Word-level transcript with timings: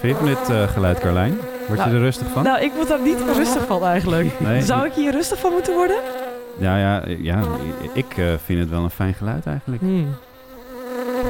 Vind 0.00 0.18
je 0.18 0.24
dit 0.24 0.50
uh, 0.50 0.68
geluid, 0.68 0.98
Carlijn? 0.98 1.40
Word 1.66 1.78
je 1.78 1.84
Nou, 1.84 1.90
er 1.94 2.00
rustig 2.00 2.26
van? 2.32 2.42
Nou, 2.42 2.60
ik 2.60 2.72
word 2.72 2.88
daar 2.88 3.00
niet 3.00 3.18
rustig 3.36 3.66
van 3.66 3.84
eigenlijk. 3.84 4.40
Nee. 4.40 4.62
Zou 4.62 4.86
ik 4.86 4.92
hier 4.92 5.12
rustig 5.12 5.38
van 5.38 5.52
moeten 5.52 5.74
worden? 5.74 5.96
Ja, 6.58 6.78
ja, 6.78 7.02
ja 7.06 7.42
ik 7.92 8.16
eh, 8.16 8.26
vind 8.44 8.60
het 8.60 8.68
wel 8.68 8.82
een 8.82 8.90
fijn 8.90 9.14
geluid 9.14 9.46
eigenlijk. 9.46 9.82
Hmm. 9.82 10.16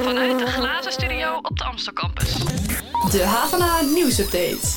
Vanuit 0.01 0.39
de 0.39 0.45
glazen 0.45 0.91
studio 0.91 1.37
op 1.41 1.57
de 1.57 1.63
Amstel 1.63 1.93
Campus. 1.93 2.37
De 3.11 3.23
Havana 3.25 3.81
nieuwsupdate. 3.93 4.67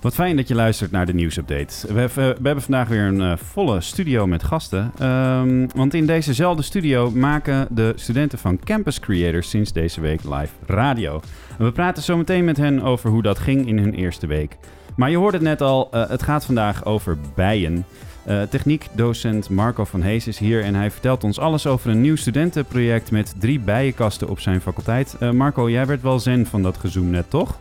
Wat 0.00 0.14
fijn 0.14 0.36
dat 0.36 0.48
je 0.48 0.54
luistert 0.54 0.90
naar 0.90 1.06
de 1.06 1.14
nieuwsupdate. 1.14 1.92
We, 1.94 2.00
hebben- 2.00 2.28
we 2.42 2.46
hebben 2.46 2.62
vandaag 2.62 2.88
weer 2.88 3.02
een 3.06 3.20
eh, 3.20 3.32
volle 3.36 3.80
studio 3.80 4.26
met 4.26 4.42
gasten. 4.42 4.92
Ehm, 4.98 5.66
want 5.74 5.94
in 5.94 6.06
dezezelfde 6.06 6.62
studio 6.62 7.10
maken 7.10 7.66
de 7.70 7.92
studenten 7.96 8.38
van 8.38 8.58
Campus 8.64 9.00
Creators 9.00 9.50
sinds 9.50 9.72
deze 9.72 10.00
week 10.00 10.24
live 10.24 10.52
radio. 10.66 11.20
We 11.58 11.72
praten 11.72 12.02
zo 12.02 12.16
meteen 12.16 12.44
met 12.44 12.56
hen 12.56 12.82
over 12.82 13.10
hoe 13.10 13.22
dat 13.22 13.38
ging 13.38 13.66
in 13.66 13.78
hun 13.78 13.94
eerste 13.94 14.26
week. 14.26 14.56
Maar 14.96 15.10
je 15.10 15.16
hoorde 15.16 15.36
het 15.36 15.46
net 15.46 15.60
al, 15.62 15.88
eh, 15.90 16.08
het 16.08 16.22
gaat 16.22 16.44
vandaag 16.44 16.84
over 16.84 17.18
bijen. 17.34 17.84
Eh, 18.24 18.42
techniekdocent 18.42 19.50
Marco 19.50 19.84
van 19.84 20.02
Hees 20.02 20.26
is 20.26 20.38
hier 20.38 20.64
en 20.64 20.74
hij 20.74 20.90
vertelt 20.90 21.24
ons 21.24 21.38
alles 21.38 21.66
over 21.66 21.90
een 21.90 22.00
nieuw 22.00 22.16
studentenproject 22.16 23.10
met 23.10 23.34
drie 23.38 23.60
bijenkasten 23.60 24.28
op 24.28 24.40
zijn 24.40 24.60
faculteit. 24.60 25.16
Eh, 25.20 25.30
Marco, 25.30 25.70
jij 25.70 25.86
werd 25.86 26.02
wel 26.02 26.18
zen 26.20 26.46
van 26.46 26.62
dat 26.62 26.76
gezoom 26.76 27.10
net, 27.10 27.30
toch? 27.30 27.58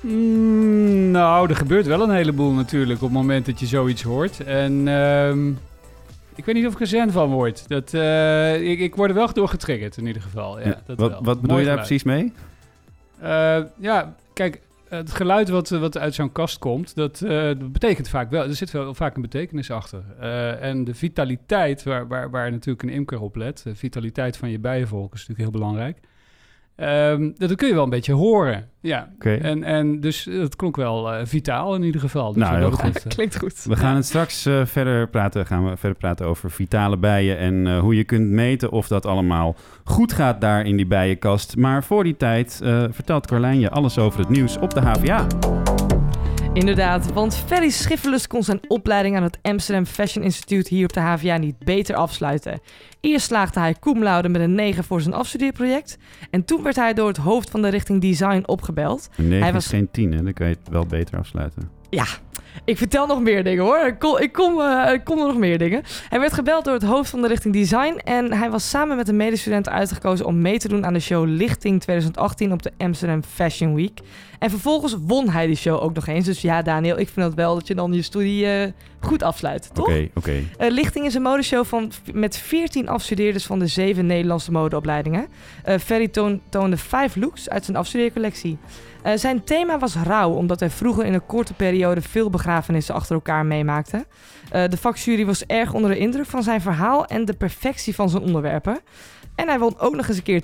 Mm, 0.00 1.10
nou, 1.10 1.48
er 1.48 1.56
gebeurt 1.56 1.86
wel 1.86 2.02
een 2.02 2.14
heleboel 2.14 2.52
natuurlijk 2.52 3.02
op 3.02 3.08
het 3.08 3.16
moment 3.16 3.46
dat 3.46 3.60
je 3.60 3.66
zoiets 3.66 4.02
hoort. 4.02 4.44
En 4.44 4.88
ehm, 4.88 5.48
ik 6.34 6.44
weet 6.44 6.54
niet 6.54 6.66
of 6.66 6.72
ik 6.72 6.80
er 6.80 6.86
zen 6.86 7.12
van 7.12 7.30
word. 7.30 7.68
Dat, 7.68 7.94
eh, 7.94 8.70
ik, 8.70 8.78
ik 8.78 8.94
word 8.94 9.10
er 9.10 9.16
wel 9.16 9.32
door 9.32 9.48
getriggerd 9.48 9.96
in 9.96 10.06
ieder 10.06 10.22
geval. 10.22 10.60
Ja, 10.60 10.66
Ja, 10.66 10.80
dat 10.86 10.98
wat, 10.98 11.10
wel. 11.10 11.22
wat 11.22 11.40
bedoel 11.40 11.58
je 11.58 11.64
daar 11.64 11.76
precies 11.76 12.02
mee? 12.02 12.32
Eh, 13.20 13.60
ja, 13.78 14.14
kijk, 14.32 14.60
het 14.88 15.12
geluid 15.12 15.48
wat, 15.48 15.68
wat 15.68 15.98
uit 15.98 16.14
zo'n 16.14 16.32
kast 16.32 16.58
komt, 16.58 16.94
dat, 16.94 17.20
eh, 17.20 17.30
dat 17.30 17.72
betekent 17.72 18.08
vaak 18.08 18.30
wel, 18.30 18.42
er 18.42 18.54
zit 18.54 18.70
wel 18.70 18.94
vaak 18.94 19.16
een 19.16 19.22
betekenis 19.22 19.70
achter. 19.70 20.02
En 20.60 20.84
de 20.84 20.94
vitaliteit, 20.94 21.82
waar, 21.82 22.08
waar, 22.08 22.30
waar 22.30 22.50
natuurlijk 22.50 22.82
een 22.82 22.94
imker 22.94 23.20
op 23.20 23.36
let, 23.36 23.60
de 23.64 23.74
vitaliteit 23.74 24.36
van 24.36 24.50
je 24.50 24.58
bijenvolk 24.58 25.14
is 25.14 25.26
natuurlijk 25.26 25.50
heel 25.50 25.60
belangrijk. 25.60 25.98
Ehm, 26.78 27.30
dat 27.36 27.54
kun 27.54 27.68
je 27.68 27.74
wel 27.74 27.82
een 27.84 27.90
beetje 27.90 28.12
horen, 28.12 28.68
ja. 28.80 29.08
Oké. 29.14 29.34
En, 29.34 29.62
en 29.64 30.00
dus 30.00 30.24
het 30.24 30.56
klonk 30.56 30.76
wel 30.76 31.12
eh, 31.12 31.20
vitaal 31.26 31.74
in 31.74 31.82
ieder 31.82 32.00
geval. 32.00 32.32
Dus 32.32 32.42
Nou, 32.42 32.60
dat 32.60 32.74
goed. 32.80 32.96
eh, 33.04 33.08
Klinkt 33.08 33.38
goed. 33.38 33.64
We 33.64 33.76
gaan 33.76 33.94
het 33.96 34.04
straks 34.04 34.46
eh, 34.46 34.64
verder 34.64 35.08
praten. 35.08 35.46
Gaan 35.46 35.70
we 35.70 35.76
verder 35.76 35.98
praten 35.98 36.26
over 36.26 36.50
vitale 36.50 36.96
bijen 36.96 37.38
en 37.38 37.66
eh, 37.66 37.78
hoe 37.78 37.96
je 37.96 38.04
kunt 38.04 38.28
meten 38.30 38.70
of 38.70 38.88
dat 38.88 39.06
allemaal 39.06 39.56
goed 39.84 40.12
gaat 40.12 40.40
daar 40.40 40.66
in 40.66 40.76
die 40.76 40.86
bijenkast. 40.86 41.56
Maar 41.56 41.84
voor 41.84 42.04
die 42.04 42.16
tijd 42.16 42.60
eh, 42.64 42.84
vertelt 42.90 43.26
Carlijn 43.26 43.60
je 43.60 43.70
alles 43.70 43.98
over 43.98 44.20
het 44.20 44.28
nieuws 44.28 44.58
op 44.58 44.74
de 44.74 44.80
HVA. 44.80 45.26
Inderdaad, 46.58 47.12
want 47.12 47.36
Ferry 47.36 47.68
Schiffelus 47.70 48.26
kon 48.26 48.42
zijn 48.42 48.60
opleiding 48.68 49.16
aan 49.16 49.22
het 49.22 49.38
Amsterdam 49.42 49.84
Fashion 49.86 50.24
Institute 50.24 50.74
hier 50.74 50.84
op 50.84 50.92
de 50.92 51.00
HVA 51.00 51.36
niet 51.36 51.58
beter 51.58 51.94
afsluiten. 51.94 52.60
Eerst 53.00 53.26
slaagde 53.26 53.60
hij 53.60 53.74
cum 53.80 54.02
laude 54.02 54.28
met 54.28 54.40
een 54.40 54.54
9 54.54 54.84
voor 54.84 55.00
zijn 55.00 55.14
afstudeerproject. 55.14 55.98
En 56.30 56.44
toen 56.44 56.62
werd 56.62 56.76
hij 56.76 56.94
door 56.94 57.08
het 57.08 57.16
hoofd 57.16 57.50
van 57.50 57.62
de 57.62 57.68
richting 57.68 58.00
design 58.00 58.42
opgebeld. 58.46 59.08
Een 59.16 59.28
9 59.28 59.42
Hij 59.42 59.52
was- 59.52 59.64
is 59.64 59.70
geen 59.70 59.90
10, 59.90 60.12
hè? 60.12 60.22
dan 60.22 60.32
kan 60.32 60.48
je 60.48 60.54
het 60.60 60.68
wel 60.68 60.86
beter 60.86 61.18
afsluiten. 61.18 61.70
Ik 62.64 62.78
vertel 62.78 63.06
nog 63.06 63.20
meer 63.22 63.44
dingen 63.44 63.64
hoor. 63.64 63.86
Ik 63.86 63.98
kom, 63.98 64.18
ik, 64.18 64.32
kom, 64.32 64.60
eh, 64.60 64.92
ik 64.92 65.04
kom 65.04 65.18
er 65.18 65.26
nog 65.26 65.36
meer 65.36 65.58
dingen. 65.58 65.82
Hij 66.08 66.20
werd 66.20 66.32
gebeld 66.32 66.64
door 66.64 66.74
het 66.74 66.82
hoofd 66.82 67.10
van 67.10 67.22
de 67.22 67.28
richting 67.28 67.54
design. 67.54 68.00
En 68.04 68.32
hij 68.32 68.50
was 68.50 68.68
samen 68.70 68.96
met 68.96 69.08
een 69.08 69.16
medestudent 69.16 69.68
uitgekozen 69.68 70.26
om 70.26 70.40
mee 70.40 70.58
te 70.58 70.68
doen 70.68 70.86
aan 70.86 70.92
de 70.92 71.00
show 71.00 71.26
Lichting 71.26 71.80
2018 71.80 72.52
op 72.52 72.62
de 72.62 72.72
Amsterdam 72.78 73.22
Fashion 73.22 73.74
Week. 73.74 74.00
En 74.38 74.50
vervolgens 74.50 74.96
won 75.06 75.28
hij 75.28 75.46
die 75.46 75.56
show 75.56 75.82
ook 75.82 75.94
nog 75.94 76.06
eens. 76.06 76.24
Dus 76.24 76.40
ja, 76.40 76.62
Daniel, 76.62 76.98
ik 76.98 77.08
vind 77.08 77.26
het 77.26 77.34
wel 77.34 77.54
dat 77.54 77.66
je 77.66 77.74
dan 77.74 77.92
je 77.92 78.02
studie 78.02 78.46
eh, 78.46 78.70
goed 79.00 79.22
afsluit, 79.22 79.70
toch? 79.72 79.86
Oké, 79.86 80.08
oké. 80.14 80.42
Eh, 80.58 80.70
Lichting 80.70 81.06
is 81.06 81.14
een 81.14 81.22
modeshow 81.22 81.64
van, 81.64 81.92
met 82.12 82.36
14 82.38 82.88
afstudeerders 82.88 83.46
van 83.46 83.58
de 83.58 83.66
zeven 83.66 84.06
Nederlandse 84.06 84.52
modeopleidingen. 84.52 85.26
Ferry 85.80 86.08
toon- 86.08 86.40
toonde 86.48 86.76
vijf 86.76 87.16
looks 87.16 87.48
uit 87.48 87.64
zijn 87.64 87.76
afstudeercollectie. 87.76 88.58
Zijn 89.14 89.44
thema 89.44 89.78
was 89.78 89.94
rouw, 89.94 90.30
omdat 90.30 90.60
hij 90.60 90.70
vroeger 90.70 91.04
in 91.04 91.14
een 91.14 91.26
korte 91.26 91.54
periode 91.54 92.00
veel 92.00 92.30
begrafenissen 92.48 92.94
achter 92.94 93.14
elkaar 93.14 93.46
meemaakte. 93.46 94.06
Eh, 94.50 94.68
de 94.68 94.76
vakjury 94.76 95.26
was 95.26 95.46
erg 95.46 95.72
onder 95.72 95.90
de 95.90 95.98
indruk 95.98 96.26
van 96.26 96.42
zijn 96.42 96.60
verhaal 96.60 97.06
en 97.06 97.24
de 97.24 97.32
perfectie 97.32 97.94
van 97.94 98.08
zijn 98.08 98.22
onderwerpen. 98.22 98.80
En 99.38 99.48
hij 99.48 99.58
won 99.58 99.78
ook 99.78 99.96
nog 99.96 100.08
eens 100.08 100.16
een 100.16 100.22
keer 100.22 100.42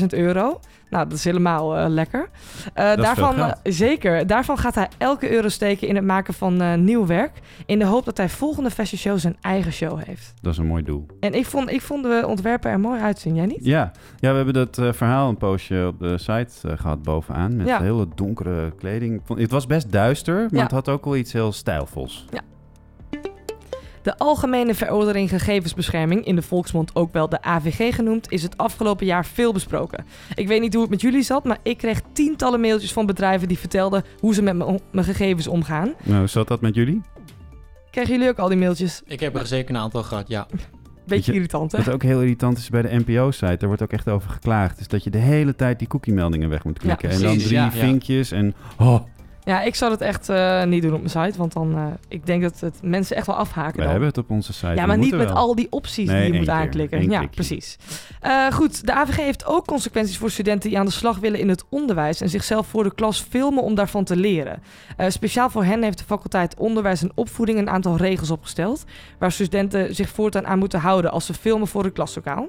10.000 0.00 0.06
euro. 0.08 0.60
Nou, 0.90 1.08
dat 1.08 1.18
is 1.18 1.24
helemaal 1.24 1.76
eh, 1.76 1.88
lekker. 1.88 2.28
Eh, 2.74 2.94
daarvan, 2.96 3.36
eh, 3.38 3.50
zeker. 3.62 4.26
Daarvan 4.26 4.58
gaat 4.58 4.74
hij 4.74 4.88
elke 4.98 5.30
euro 5.32 5.48
steken 5.48 5.88
in 5.88 5.94
het 5.94 6.04
maken 6.04 6.34
van 6.34 6.84
nieuw 6.84 7.06
werk. 7.06 7.40
In 7.66 7.78
de 7.78 7.84
hoop 7.84 8.04
dat 8.04 8.16
hij 8.16 8.28
volgende 8.28 8.70
fashion 8.70 8.98
show 9.00 9.18
zijn 9.18 9.36
eigen 9.40 9.72
show 9.72 10.00
heeft. 10.04 10.34
Dat 10.42 10.52
is 10.52 10.58
een 10.58 10.66
mooi 10.66 10.82
doel. 10.82 11.06
En 11.20 11.32
ik 11.34 11.46
vond, 11.46 11.70
ik 11.70 11.80
vond 11.80 12.02
de 12.02 12.24
ontwerpen 12.26 12.70
er 12.70 12.80
mooi 12.80 13.00
uitzien. 13.00 13.34
Jij 13.34 13.46
niet? 13.46 13.64
Ja, 13.64 13.92
ja 14.18 14.30
we 14.30 14.36
hebben 14.36 14.54
dat 14.54 14.78
verhaal 14.96 15.28
een 15.28 15.36
poosje 15.36 15.84
op 15.86 15.98
de 15.98 16.18
site 16.18 16.68
eh, 16.68 16.78
gehad 16.78 17.02
bovenaan. 17.02 17.56
Met 17.56 17.66
Ja. 17.66 17.80
hele 17.80 18.06
donkere 18.14 18.72
kleding. 18.74 19.20
Het 19.34 19.50
was 19.50 19.66
best 19.66 19.92
duister, 19.92 20.34
maar 20.36 20.48
Ja. 20.50 20.62
het 20.62 20.70
had 20.70 20.88
ook 20.88 21.04
wel 21.04 21.16
iets 21.16 21.32
heel 21.32 21.52
stijlvols. 21.52 22.26
De 24.02 24.18
Algemene 24.18 24.74
Verordening 24.74 25.28
Gegevensbescherming, 25.28 26.24
in 26.26 26.34
de 26.36 26.42
volksmond 26.42 26.94
ook 26.94 27.12
wel 27.12 27.28
de 27.28 27.42
AVG 27.42 27.94
genoemd, 27.94 28.30
is 28.32 28.42
het 28.42 28.56
afgelopen 28.56 29.06
jaar 29.06 29.26
veel 29.26 29.52
besproken. 29.52 30.04
Ik 30.34 30.48
weet 30.48 30.60
niet 30.60 30.72
hoe 30.72 30.82
het 30.82 30.90
met 30.90 31.00
jullie 31.00 31.22
zat, 31.22 31.44
maar 31.44 31.58
ik 31.62 31.78
kreeg 31.78 32.00
tientallen 32.12 32.60
mailtjes 32.60 32.92
van 32.92 33.06
bedrijven 33.06 33.48
die 33.48 33.58
vertelden 33.58 34.04
hoe 34.18 34.34
ze 34.34 34.42
met 34.42 34.56
mijn- 34.56 34.80
mijn 34.92 35.04
gegevens 35.06 35.46
omgaan. 35.46 35.92
Nou, 36.02 36.28
zat 36.28 36.48
dat 36.48 36.60
met 36.60 36.74
jullie? 36.74 37.00
Krijgen 37.90 38.14
jullie 38.14 38.28
ook 38.28 38.38
al 38.38 38.48
die 38.48 38.58
mailtjes? 38.58 39.02
Ik 39.06 39.20
heb 39.20 39.36
er 39.36 39.46
zeker 39.46 39.74
een 39.74 39.80
aantal 39.80 40.02
gehad, 40.02 40.28
ja. 40.28 40.46
Beetje 41.06 41.30
je, 41.32 41.36
irritant, 41.36 41.72
hè? 41.72 41.78
Wat 41.82 41.94
ook 41.94 42.02
heel 42.02 42.20
irritant 42.20 42.58
is 42.58 42.68
bij 42.70 42.82
de 42.82 43.02
NPO-site, 43.06 43.56
daar 43.56 43.66
wordt 43.66 43.82
ook 43.82 43.92
echt 43.92 44.08
over 44.08 44.30
geklaagd, 44.30 44.80
is 44.80 44.88
dat 44.88 45.04
je 45.04 45.10
de 45.10 45.18
hele 45.18 45.56
tijd 45.56 45.78
die 45.78 45.88
cookie-meldingen 45.88 46.48
weg 46.48 46.64
moet 46.64 46.78
klikken. 46.78 47.10
en 47.10 47.20
dan 47.20 47.38
drie 47.38 47.52
ja, 47.52 47.64
ja. 47.64 47.70
vinkjes 47.70 48.30
en... 48.30 48.54
Oh, 48.78 49.00
Ja, 49.44 49.62
ik 49.62 49.74
zou 49.74 49.90
het 49.92 50.00
echt 50.00 50.28
eh, 50.28 50.64
niet 50.64 50.82
doen 50.82 50.92
op 50.94 50.98
mijn 50.98 51.10
site, 51.26 51.38
want 51.38 51.52
dan, 51.52 51.76
eh, 51.76 51.84
ik 52.08 52.26
denk 52.26 52.42
dat 52.42 52.60
het 52.60 52.78
mensen 52.82 53.16
echt 53.16 53.26
wel 53.26 53.36
afhaken 53.36 53.72
we 53.76 53.80
dan. 53.82 53.90
hebben 53.90 54.08
het 54.08 54.18
op 54.18 54.30
onze 54.30 54.52
site. 54.52 54.74
Ja, 54.74 54.86
maar 54.86 54.98
niet 54.98 55.14
met 55.16 55.26
wel. 55.26 55.36
al 55.36 55.54
die 55.54 55.66
opties 55.70 56.08
Nee, 56.08 56.22
die 56.22 56.32
je 56.32 56.38
moet 56.38 56.46
keer. 56.46 56.54
aanklikken. 56.56 57.10
Ja, 57.10 57.26
precies. 57.26 57.78
Eh, 58.20 58.46
goed, 58.52 58.86
de 58.86 58.92
AVG 58.92 59.16
heeft 59.16 59.46
ook 59.46 59.66
consequenties 59.66 60.18
voor 60.18 60.30
studenten 60.30 60.68
die 60.68 60.78
aan 60.78 60.84
de 60.86 60.92
slag 60.92 61.18
willen 61.18 61.38
in 61.38 61.48
het 61.48 61.64
onderwijs 61.68 62.20
en 62.20 62.28
zichzelf 62.28 62.66
voor 62.66 62.82
de 62.84 62.94
klas 62.94 63.20
filmen 63.20 63.62
om 63.62 63.74
daarvan 63.74 64.04
te 64.04 64.16
leren. 64.16 64.62
Speciaal 65.08 65.50
voor 65.50 65.64
hen 65.64 65.82
heeft 65.82 65.98
de 65.98 66.04
faculteit 66.04 66.54
Onderwijs 66.58 67.02
en 67.02 67.12
Opvoeding 67.14 67.58
een 67.58 67.70
aantal 67.70 67.96
regels 67.96 68.30
opgesteld, 68.30 68.84
waar 69.18 69.32
studenten 69.32 69.94
zich 69.94 70.08
voortaan 70.08 70.46
aan 70.46 70.58
moeten 70.58 70.80
houden 70.80 71.10
als 71.10 71.26
ze 71.26 71.34
filmen 71.34 71.68
voor 71.68 71.84
het 71.84 71.92
klaslokaal. 71.92 72.48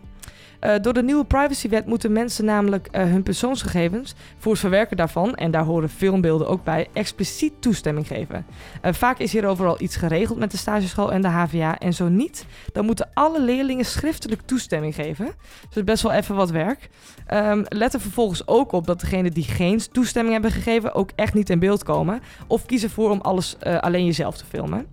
Door 0.81 0.93
de 0.93 1.03
nieuwe 1.03 1.25
privacywet 1.25 1.85
moeten 1.85 2.11
mensen 2.11 2.45
namelijk 2.45 2.87
hun 2.91 3.23
persoonsgegevens 3.23 4.13
voor 4.37 4.51
het 4.51 4.61
verwerken 4.61 4.97
daarvan, 4.97 5.35
en 5.35 5.51
daar 5.51 5.63
horen 5.63 5.89
filmbeelden 5.89 6.47
ook 6.47 6.63
bij, 6.63 6.80
expliciet 6.93 7.53
toestemming 7.59 8.07
geven. 8.07 8.45
Eh, 8.81 8.93
vaak 8.93 9.19
is 9.19 9.31
hierover 9.31 9.67
al 9.67 9.81
iets 9.81 9.95
geregeld 9.95 10.37
met 10.39 10.51
de 10.51 10.57
stageschool 10.57 11.11
en 11.11 11.21
de 11.21 11.27
HVA. 11.27 11.77
En 11.77 11.93
zo 11.93 12.07
niet, 12.09 12.45
dan 12.73 12.85
moeten 12.85 13.09
alle 13.13 13.41
leerlingen 13.41 13.85
schriftelijk 13.85 14.41
toestemming 14.45 14.95
geven. 14.95 15.25
Dus 15.25 15.35
dat 15.69 15.77
is 15.77 15.83
best 15.83 16.03
wel 16.03 16.11
even 16.11 16.35
wat 16.35 16.49
werk. 16.49 16.89
Ehm, 17.25 17.63
let 17.67 17.93
er 17.93 18.01
vervolgens 18.01 18.47
ook 18.47 18.71
op 18.71 18.87
dat 18.87 18.99
degenen 18.99 19.31
die 19.31 19.43
geen 19.43 19.79
toestemming 19.91 20.33
hebben 20.33 20.51
gegeven 20.51 20.93
ook 20.93 21.09
echt 21.15 21.33
niet 21.33 21.49
in 21.49 21.59
beeld 21.59 21.83
komen. 21.83 22.21
Of 22.47 22.65
kies 22.65 22.83
ervoor 22.83 23.09
om 23.09 23.21
alles 23.21 23.57
eh, 23.59 23.77
alleen 23.77 24.05
jezelf 24.05 24.37
te 24.37 24.45
filmen. 24.45 24.85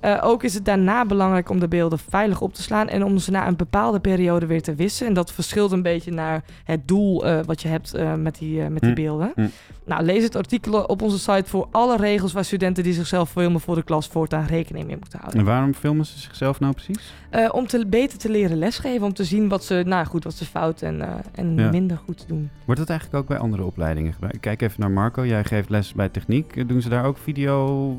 Eh, 0.00 0.18
ook 0.22 0.42
is 0.42 0.54
het 0.54 0.64
daarna 0.64 1.04
belangrijk 1.06 1.50
om 1.50 1.60
de 1.60 1.68
beelden 1.68 1.98
veilig 2.08 2.40
op 2.40 2.54
te 2.54 2.62
slaan 2.62 2.88
en 2.88 3.04
om 3.04 3.18
ze 3.18 3.30
na 3.30 3.46
een 3.46 3.56
bepaalde 3.56 4.00
periode 4.00 4.46
weer 4.46 4.62
te 4.62 4.74
wissen. 4.74 5.06
En 5.06 5.14
dat 5.14 5.32
verschilt 5.32 5.72
een 5.72 5.82
beetje 5.82 6.10
naar 6.10 6.44
het 6.64 6.88
doel 6.88 7.24
wat 7.44 7.62
je 7.62 7.68
hebt 7.68 7.92
met 8.16 8.38
die, 8.38 8.60
met 8.62 8.80
die 8.80 8.90
Hm. 8.90 8.94
beelden. 8.94 9.32
Hm. 9.34 9.46
Nou, 9.86 10.02
lees 10.04 10.22
het 10.22 10.36
artikel 10.36 10.82
op 10.82 11.02
onze 11.02 11.18
site 11.18 11.44
voor 11.50 11.68
alle 11.70 11.96
regels 11.96 12.32
waar 12.32 12.44
studenten 12.44 12.82
die 12.84 12.92
zichzelf 12.92 13.30
filmen 13.30 13.60
voor 13.60 13.74
de 13.74 13.82
klas 13.82 14.06
voortaan 14.08 14.46
rekening 14.46 14.86
mee 14.86 14.96
moeten 14.96 15.18
houden. 15.18 15.40
En 15.40 15.46
waarom 15.46 15.74
filmen 15.74 16.06
ze 16.06 16.18
zichzelf 16.18 16.60
nou 16.60 16.72
precies? 16.72 17.12
Eh, 17.30 17.48
om 17.52 17.66
te, 17.66 17.86
beter 17.86 18.18
te 18.18 18.30
leren 18.30 18.56
lesgeven, 18.58 19.06
om 19.06 19.12
te 19.12 19.24
zien 19.24 19.48
wat 19.48 19.64
ze, 19.64 19.82
nou 19.86 20.06
goed, 20.06 20.24
wat 20.24 20.34
ze 20.34 20.44
fout 20.44 20.82
en, 20.82 21.00
eh, 21.02 21.14
en 21.34 21.54
Ja. 21.56 21.70
minder 21.70 21.98
goed 22.04 22.24
doen. 22.28 22.50
Wordt 22.64 22.80
dat 22.80 22.90
eigenlijk 22.90 23.20
ook 23.20 23.28
bij 23.28 23.38
andere 23.38 23.64
opleidingen 23.64 24.12
gebruikt? 24.12 24.40
Kijk 24.40 24.62
even 24.62 24.80
naar 24.80 24.90
Marco, 24.90 25.26
jij 25.26 25.44
geeft 25.44 25.68
les 25.68 25.92
bij 25.92 26.08
techniek. 26.08 26.68
Doen 26.68 26.82
ze 26.82 26.88
daar 26.88 27.04
ook 27.04 27.18
video, 27.18 27.96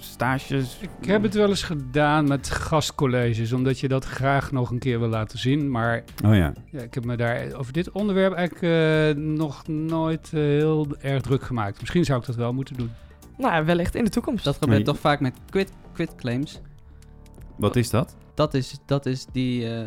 stages? 0.00 0.78
Ik 1.00 1.06
heb 1.06 1.22
het 1.22 1.34
wel 1.34 1.48
eens 1.48 1.62
gedaan 1.62 2.28
met 2.28 2.50
gastcolleges, 2.50 3.52
omdat 3.52 3.78
je 3.80 3.88
dat 3.88 4.04
graag 4.04 4.52
nog 4.52 4.70
een 4.70 4.78
keer 4.78 4.98
wil 4.98 5.08
laten 5.08 5.38
zien. 5.38 5.70
Maar 5.70 6.02
Oh 6.24 6.34
ja. 6.34 6.52
ja, 6.70 6.80
ik 6.80 6.94
heb 6.94 7.04
me 7.04 7.16
daar 7.16 7.52
over 7.56 7.72
dit 7.72 7.90
onderwerp 7.90 8.32
eigenlijk 8.32 8.64
eh, 9.16 9.22
nog 9.22 9.66
nooit 9.66 10.30
heel 10.30 10.86
erg 11.00 11.24
druk 11.26 11.42
gemaakt. 11.42 11.80
Misschien 11.80 12.04
zou 12.04 12.20
ik 12.20 12.26
dat 12.26 12.36
wel 12.36 12.52
moeten 12.52 12.76
doen. 12.76 12.90
Nou 13.38 13.52
ja, 13.54 13.64
wellicht 13.64 13.94
in 13.94 14.04
de 14.04 14.10
toekomst. 14.10 14.44
Dat 14.44 14.56
gebeurt 14.60 14.84
toch 14.84 14.98
vaak 14.98 15.20
met 15.20 15.34
quit, 15.50 15.72
quit 15.92 16.14
claims. 16.14 16.60
Wat 17.56 17.76
is 17.76 17.90
dat? 17.90 18.16
Dat 18.34 18.54
is, 18.54 18.78
dat 18.86 19.06
is 19.06 19.26
die, 19.32 19.64
eh, 19.64 19.80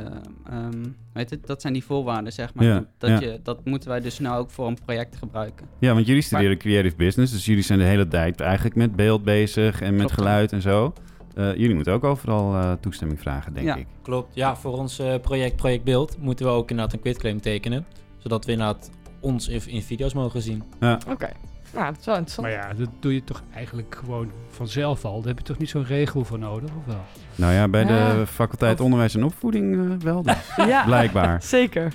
ehm, 0.45 0.85
weet 1.13 1.29
het, 1.29 1.47
dat 1.47 1.61
zijn 1.61 1.73
die 1.73 1.83
voorwaarden, 1.83 2.33
zeg 2.33 2.53
maar. 2.53 2.65
Ja, 2.65 2.85
dat, 2.97 3.09
ja. 3.09 3.19
Je, 3.19 3.39
dat 3.43 3.65
moeten 3.65 3.89
wij 3.89 3.99
dus 3.99 4.19
nou 4.19 4.39
ook 4.39 4.51
voor 4.51 4.67
een 4.67 4.77
project 4.85 5.15
gebruiken. 5.15 5.67
Ja, 5.79 5.93
want 5.93 6.07
jullie 6.07 6.21
studeren 6.21 6.57
creative 6.57 6.95
business, 6.95 7.31
dus 7.33 7.45
jullie 7.45 7.63
zijn 7.63 7.79
de 7.79 7.85
hele 7.85 8.07
tijd 8.07 8.39
eigenlijk 8.39 8.75
met 8.75 8.95
beeld 8.95 9.23
bezig 9.23 9.81
en 9.81 9.89
met 9.91 9.99
Klopt. 10.05 10.13
geluid 10.13 10.51
en 10.51 10.61
zo. 10.61 10.93
Eh, 11.35 11.55
jullie 11.55 11.75
moeten 11.75 11.93
ook 11.93 12.03
overal 12.03 12.53
eh, 12.55 12.71
toestemming 12.71 13.19
vragen, 13.19 13.53
denk 13.53 13.65
Ja. 13.65 13.75
ik. 13.75 13.87
Klopt. 14.01 14.35
Ja, 14.35 14.55
voor 14.55 14.77
ons 14.77 14.99
eh, 14.99 15.15
project 15.21 15.55
Project 15.55 15.83
Beeld 15.83 16.17
moeten 16.19 16.45
we 16.45 16.51
ook 16.51 16.69
inderdaad 16.69 16.93
een 16.93 17.01
quitclaim 17.01 17.41
tekenen. 17.41 17.85
Zodat 18.17 18.45
we 18.45 18.51
inderdaad 18.51 18.89
ons 19.19 19.47
in, 19.47 19.61
in 19.65 19.81
video's 19.81 20.13
mogen 20.13 20.41
zien. 20.41 20.63
Oké. 21.09 21.29
Nou, 21.73 21.85
dat 21.85 21.99
is 21.99 22.05
wel 22.05 22.15
interessant. 22.15 22.47
Maar 22.47 22.51
ja, 22.55 22.73
dat 22.73 22.89
doe 22.99 23.13
je 23.13 23.23
toch 23.23 23.41
eigenlijk 23.53 23.95
gewoon 24.05 24.31
vanzelf 24.49 25.05
al. 25.05 25.17
Daar 25.19 25.27
heb 25.27 25.37
je 25.37 25.43
toch 25.43 25.57
niet 25.57 25.69
zo'n 25.69 25.85
regel 25.85 26.23
voor 26.25 26.39
nodig, 26.39 26.69
of 26.77 26.85
wel? 26.85 27.01
Nou 27.35 27.53
ja, 27.53 27.67
bij 27.67 27.83
de 27.85 27.93
Ja. 27.93 28.25
faculteit 28.25 28.79
Of- 28.79 28.85
Onderwijs 28.85 29.15
en 29.15 29.23
Opvoeding 29.23 29.75
eh, 29.91 29.97
wel, 30.03 30.21
dus. 30.23 30.35
Ja, 30.55 30.83
blijkbaar. 30.85 31.43
zeker. 31.43 31.93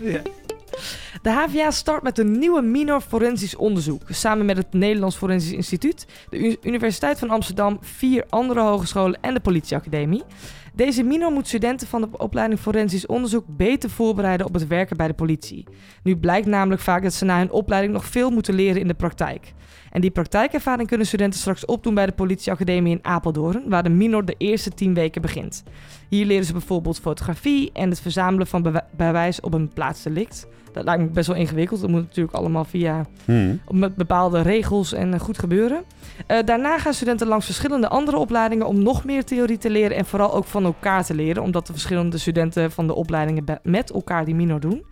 De 1.22 1.30
HVA 1.30 1.70
start 1.70 2.02
met 2.02 2.18
een 2.18 2.38
nieuwe 2.38 2.62
minor 2.62 3.00
forensisch 3.00 3.56
onderzoek. 3.56 4.02
Samen 4.08 4.46
met 4.46 4.56
het 4.56 4.72
Nederlands 4.72 5.16
Forensisch 5.16 5.52
Instituut, 5.52 6.06
de 6.30 6.58
Universiteit 6.62 7.18
van 7.18 7.30
Amsterdam, 7.30 7.78
vier 7.80 8.24
andere 8.28 8.60
hogescholen 8.60 9.20
en 9.20 9.34
de 9.34 9.40
politieacademie. 9.40 10.22
Deze 10.74 11.02
minor 11.02 11.32
moet 11.32 11.46
studenten 11.46 11.86
van 11.86 12.00
de 12.00 12.08
opleiding 12.18 12.60
forensisch 12.60 13.06
onderzoek 13.06 13.44
beter 13.48 13.90
voorbereiden 13.90 14.46
op 14.46 14.54
het 14.54 14.66
werken 14.66 14.96
bij 14.96 15.06
de 15.06 15.14
politie. 15.14 15.64
Nu 16.02 16.16
blijkt 16.16 16.46
namelijk 16.46 16.82
vaak 16.82 17.02
dat 17.02 17.12
ze 17.12 17.24
na 17.24 17.38
hun 17.38 17.50
opleiding 17.50 17.92
nog 17.92 18.04
veel 18.04 18.30
moeten 18.30 18.54
leren 18.54 18.80
in 18.80 18.88
de 18.88 18.94
praktijk. 18.94 19.52
En 19.90 20.00
die 20.00 20.10
praktijkervaring 20.10 20.88
kunnen 20.88 21.06
studenten 21.06 21.40
straks 21.40 21.64
opdoen 21.64 21.94
bij 21.94 22.06
de 22.06 22.12
politieacademie 22.12 22.94
in 22.94 23.04
Apeldoorn, 23.04 23.62
waar 23.68 23.82
de 23.82 23.88
minor 23.88 24.24
de 24.24 24.34
eerste 24.38 24.70
tien 24.70 24.94
weken 24.94 25.22
begint. 25.22 25.62
Hier 26.08 26.26
leren 26.26 26.44
ze 26.44 26.52
bijvoorbeeld 26.52 27.00
fotografie 27.00 27.70
en 27.72 27.90
het 27.90 28.00
verzamelen 28.00 28.46
van 28.46 28.82
bewijs 28.96 29.40
op 29.40 29.54
een 29.54 29.68
plaatsdelict. 29.68 30.46
Dat 30.74 30.84
lijkt 30.84 31.02
me 31.02 31.08
best 31.08 31.26
wel 31.26 31.36
ingewikkeld. 31.36 31.80
Dat 31.80 31.90
moet 31.90 32.00
natuurlijk 32.00 32.36
allemaal 32.36 32.64
via 32.64 33.06
Hmm. 33.24 33.60
met 33.70 33.96
bepaalde 33.96 34.40
regels 34.40 34.92
en 34.92 35.14
eh, 35.14 35.20
goed 35.20 35.38
gebeuren. 35.38 35.82
Eh, 36.26 36.38
daarna 36.44 36.78
gaan 36.78 36.94
studenten 36.94 37.26
langs 37.26 37.44
verschillende 37.44 37.88
andere 37.88 38.16
opleidingen 38.16 38.66
om 38.66 38.82
nog 38.82 39.04
meer 39.04 39.24
theorie 39.24 39.58
te 39.58 39.70
leren 39.70 39.96
en 39.96 40.04
vooral 40.04 40.34
ook 40.34 40.44
van 40.44 40.64
elkaar 40.64 41.04
te 41.04 41.14
leren, 41.14 41.42
omdat 41.42 41.66
de 41.66 41.72
verschillende 41.72 42.18
studenten 42.18 42.70
van 42.70 42.86
de 42.86 42.94
opleidingen 42.94 43.44
met 43.62 43.90
elkaar 43.90 44.24
die 44.24 44.34
minor 44.34 44.60
doen. 44.60 44.84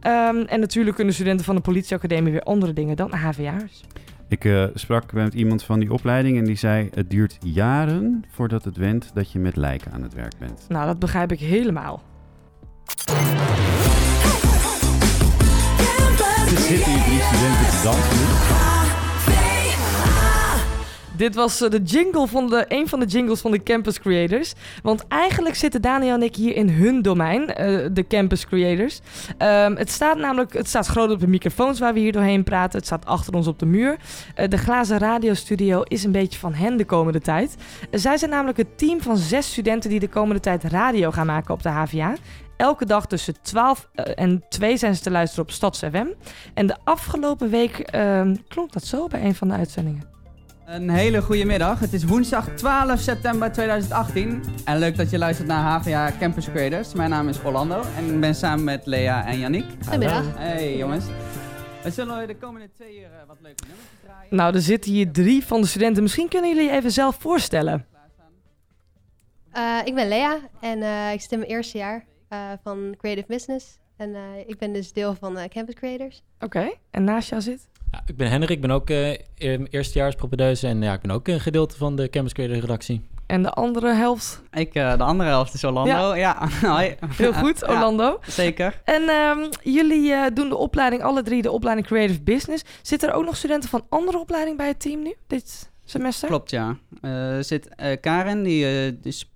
Ehm, 0.00 0.36
en 0.36 0.60
natuurlijk 0.60 0.96
kunnen 0.96 1.14
studenten 1.14 1.44
van 1.44 1.54
de 1.54 1.60
politieacademie 1.60 2.32
weer 2.32 2.42
andere 2.42 2.72
dingen 2.72 2.96
dan 2.96 3.12
HVA'ers. 3.12 3.84
Ik 4.28 4.44
eh, 4.44 4.64
sprak 4.74 5.12
met 5.12 5.34
iemand 5.34 5.62
van 5.62 5.80
die 5.80 5.92
opleiding 5.92 6.38
en 6.38 6.44
die 6.44 6.56
zei... 6.56 6.88
het 6.94 7.10
duurt 7.10 7.38
jaren 7.40 8.24
voordat 8.30 8.64
het 8.64 8.76
went 8.76 9.10
dat 9.14 9.32
je 9.32 9.38
met 9.38 9.56
lijken 9.56 9.92
aan 9.92 10.02
het 10.02 10.14
werk 10.14 10.38
bent. 10.38 10.64
Nou, 10.68 10.86
dat 10.86 10.98
begrijp 10.98 11.32
ik 11.32 11.38
helemaal. 11.38 12.02
Zitten 16.56 16.92
studenten. 17.20 18.54
Dit 21.16 21.34
was 21.34 21.60
eh, 21.60 21.70
de 21.70 21.82
jingle 21.82 22.26
van 22.26 22.48
de, 22.48 22.64
een 22.68 22.88
van 22.88 23.00
de 23.00 23.06
jingles 23.06 23.40
van 23.40 23.50
de 23.50 23.62
Campus 23.62 24.00
Creators. 24.00 24.52
Want 24.82 25.04
eigenlijk 25.08 25.54
zitten 25.54 25.82
Daniel 25.82 26.14
en 26.14 26.22
ik 26.22 26.36
hier 26.36 26.56
in 26.56 26.68
hun 26.68 27.02
domein, 27.02 27.54
eh, 27.54 27.86
de 27.92 28.06
Campus 28.06 28.46
Creators. 28.46 29.00
Ehm, 29.38 29.74
het 29.76 29.90
staat 29.90 30.18
namelijk, 30.18 30.52
het 30.52 30.68
staat 30.68 30.86
groot 30.86 31.10
op 31.10 31.20
de 31.20 31.26
microfoons 31.26 31.78
waar 31.78 31.94
we 31.94 32.00
hier 32.00 32.12
doorheen 32.12 32.44
praten. 32.44 32.78
Het 32.78 32.86
staat 32.86 33.06
achter 33.06 33.34
ons 33.34 33.46
op 33.46 33.58
de 33.58 33.66
muur. 33.66 33.96
Eh, 34.34 34.48
de 34.48 34.58
glazen 34.58 34.98
radiostudio 34.98 35.82
is 35.82 36.04
een 36.04 36.12
beetje 36.12 36.38
van 36.38 36.54
hen 36.54 36.76
de 36.76 36.84
komende 36.84 37.20
tijd. 37.20 37.56
Zij 37.90 38.16
zijn 38.16 38.30
namelijk 38.30 38.58
het 38.58 38.78
team 38.78 39.00
van 39.00 39.16
zes 39.16 39.50
studenten 39.50 39.90
die 39.90 40.00
de 40.00 40.08
komende 40.08 40.40
tijd 40.40 40.64
radio 40.64 41.10
gaan 41.10 41.26
maken 41.26 41.54
op 41.54 41.62
de 41.62 41.68
HVA. 41.68 42.14
Elke 42.56 42.86
dag 42.86 43.06
tussen 43.06 43.34
12 43.42 43.88
eh, 43.94 44.12
en 44.16 44.44
2 44.48 44.76
zijn 44.76 44.94
ze 44.94 45.02
te 45.02 45.10
luisteren 45.10 45.44
op 45.44 45.50
Stads 45.50 45.78
FM. 45.78 46.06
En 46.54 46.66
de 46.66 46.76
afgelopen 46.84 47.50
week 47.50 47.78
ehm, 47.78 48.36
klonk 48.48 48.72
dat 48.72 48.84
zo 48.84 49.06
bij 49.06 49.24
een 49.24 49.34
van 49.34 49.48
de 49.48 49.54
uitzendingen. 49.54 50.12
Een 50.66 50.90
hele 50.90 51.22
goede 51.22 51.44
middag. 51.44 51.80
Het 51.80 51.92
is 51.92 52.04
woensdag 52.04 52.48
12 52.48 53.00
september 53.00 53.52
2018. 53.52 54.42
En 54.64 54.78
leuk 54.78 54.96
dat 54.96 55.10
je 55.10 55.18
luistert 55.18 55.48
naar 55.48 55.62
HVA 55.62 56.12
Campus 56.18 56.50
Creators. 56.50 56.94
Mijn 56.94 57.10
naam 57.10 57.28
is 57.28 57.42
Orlando 57.42 57.82
en 57.96 58.14
ik 58.14 58.20
ben 58.20 58.34
samen 58.34 58.64
met 58.64 58.86
Lea 58.86 59.26
en 59.26 59.38
Yannick. 59.38 59.64
Goedemiddag. 59.82 60.24
Hey 60.36 60.76
jongens. 60.76 61.04
We 61.82 61.90
zullen 61.90 62.26
de 62.26 62.36
komende 62.36 62.70
twee 62.72 62.98
uur 62.98 63.04
eh, 63.04 63.26
wat 63.26 63.36
leuke 63.40 63.64
nummers 63.66 63.88
draaien. 64.04 64.36
Nou, 64.36 64.54
er 64.54 64.60
zitten 64.60 64.92
hier 64.92 65.12
drie 65.12 65.44
van 65.44 65.60
de 65.60 65.66
studenten. 65.66 66.02
Misschien 66.02 66.28
kunnen 66.28 66.50
jullie 66.50 66.70
je 66.70 66.76
even 66.76 66.90
zelf 66.90 67.16
voorstellen. 67.18 67.86
Eh, 69.52 69.78
ik 69.84 69.94
ben 69.94 70.08
Lea 70.08 70.38
en 70.60 70.82
eh, 70.82 71.12
ik 71.12 71.20
zit 71.20 71.32
in 71.32 71.38
mijn 71.38 71.50
eerste 71.50 71.78
jaar 71.78 72.04
van 72.62 72.94
Creative 72.98 73.26
Business. 73.28 73.78
En 73.96 74.14
eh, 74.14 74.20
ik 74.46 74.58
ben 74.58 74.72
dus 74.72 74.92
deel 74.92 75.14
van 75.14 75.38
eh, 75.38 75.48
Campus 75.48 75.74
Creators. 75.74 76.22
Oké, 76.40 76.70
en 76.90 77.04
naast 77.04 77.28
jou 77.28 77.42
zit? 77.42 77.68
Ja, 77.92 78.02
ik 78.06 78.16
ben 78.16 78.30
Henrik, 78.30 78.50
ik 78.50 78.60
ben 78.60 78.70
ook 78.70 78.90
eh 78.90 79.10
in- 79.34 79.66
eerstejaars 79.70 80.14
propedeuse 80.14 80.66
en 80.66 80.82
ja, 80.82 80.92
ik 80.92 81.00
ben 81.00 81.10
ook 81.10 81.28
een 81.28 81.40
gedeelte 81.40 81.76
van 81.76 81.96
de 81.96 82.10
Campus 82.10 82.32
Creator 82.32 82.56
redactie. 82.58 83.04
En 83.26 83.42
de 83.42 83.50
andere 83.50 83.92
helft? 83.94 84.42
Ik, 84.52 84.74
eh, 84.74 84.96
de 84.96 85.02
andere 85.04 85.28
helft 85.28 85.54
is 85.54 85.64
Orlando. 85.64 86.14
Ja. 86.14 86.48
Heel 87.16 87.32
goed, 87.32 87.60
Ja, 87.60 87.66
Orlando. 87.72 88.18
zeker. 88.26 88.80
En 88.84 89.08
ehm, 89.08 89.38
jullie 89.62 90.12
eh, 90.12 90.26
doen 90.34 90.48
de 90.48 90.56
opleiding, 90.56 91.02
alle 91.02 91.22
drie 91.22 91.42
de 91.42 91.50
opleiding 91.50 91.86
Creative 91.86 92.22
Business. 92.22 92.64
Zitten 92.82 93.08
er 93.08 93.14
ook 93.14 93.24
nog 93.24 93.36
studenten 93.36 93.68
van 93.68 93.86
andere 93.88 94.18
opleidingen 94.18 94.56
bij 94.56 94.66
het 94.68 94.80
team 94.80 95.02
nu, 95.02 95.14
dit 95.26 95.72
semester? 95.84 96.28
Klopt, 96.28 96.50
ja. 96.50 96.76
Er 97.00 97.44
zit 97.44 97.68
eh, 97.68 98.00
Karen, 98.00 98.42
die 98.42 98.64
eh, 98.64 98.92
is 99.02 99.30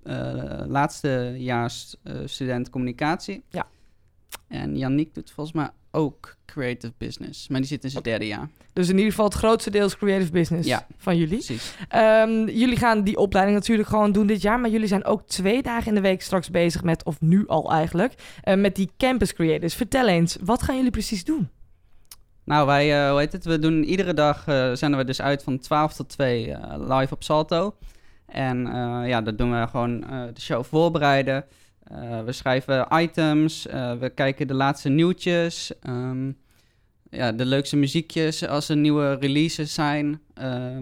laatstejaars 0.66 1.96
student 2.24 2.70
communicatie. 2.70 3.42
Ja. 3.50 3.66
En 4.48 4.76
Yannick 4.76 5.14
doet 5.14 5.30
volgens 5.30 5.56
mij 5.56 5.70
ook 5.90 6.36
creative 6.46 6.92
business, 6.98 7.48
maar 7.48 7.60
die 7.60 7.68
zit 7.68 7.84
in 7.84 7.90
zijn 7.90 8.02
derde 8.02 8.26
jaar. 8.26 8.48
Dus 8.72 8.88
in 8.88 8.94
ieder 8.96 9.10
geval 9.10 9.24
het 9.24 9.34
grootste 9.34 9.70
deel 9.70 9.86
is 9.86 9.96
Creative 9.96 10.32
Business 10.32 10.68
Ja. 10.68 10.86
van 10.96 11.16
jullie. 11.16 11.34
Precies. 11.44 11.74
Ehm, 11.88 12.48
jullie 12.48 12.76
gaan 12.76 13.02
die 13.02 13.16
opleiding 13.16 13.56
natuurlijk 13.58 13.88
gewoon 13.88 14.12
doen 14.12 14.26
dit 14.26 14.42
jaar. 14.42 14.60
Maar 14.60 14.70
jullie 14.70 14.86
zijn 14.86 15.04
ook 15.04 15.26
twee 15.26 15.62
dagen 15.62 15.88
in 15.88 15.94
de 15.94 16.00
week 16.00 16.22
straks 16.22 16.50
bezig 16.50 16.82
met, 16.82 17.04
of 17.04 17.20
nu 17.20 17.46
al 17.46 17.70
eigenlijk, 17.72 18.14
met 18.56 18.74
die 18.76 18.90
Campus 18.96 19.32
Creators. 19.34 19.74
Vertel 19.74 20.08
eens, 20.08 20.36
wat 20.44 20.62
gaan 20.62 20.76
jullie 20.76 20.90
precies 20.90 21.24
doen? 21.24 21.48
Nou, 22.48 22.66
wij, 22.66 23.04
eh, 23.04 23.10
hoe 23.10 23.18
heet 23.18 23.32
het, 23.32 23.44
we 23.44 23.58
doen 23.58 23.84
iedere 23.84 24.14
dag, 24.14 24.46
eh 24.46 24.72
zenden 24.72 24.98
we 24.98 25.04
dus 25.04 25.20
uit 25.20 25.42
van 25.42 25.58
12 25.58 25.94
tot 25.94 26.08
2 26.08 26.52
eh, 26.52 26.98
live 26.98 27.14
op 27.14 27.22
Salto. 27.22 27.76
En 28.26 28.66
ja, 29.06 29.20
dat 29.20 29.38
doen 29.38 29.60
we 29.60 29.66
gewoon 29.66 30.00
de 30.34 30.40
show 30.40 30.64
voorbereiden. 30.64 31.44
We 32.24 32.32
schrijven 32.32 32.86
items, 32.92 33.66
we 33.98 34.10
kijken 34.14 34.46
de 34.46 34.54
laatste 34.54 34.88
nieuwtjes, 34.88 35.72
ehm, 35.80 36.32
ja, 37.10 37.32
de 37.32 37.44
leukste 37.44 37.76
muziekjes 37.76 38.46
als 38.46 38.68
er 38.68 38.76
nieuwe 38.76 39.14
releases 39.14 39.74
zijn. 39.74 40.20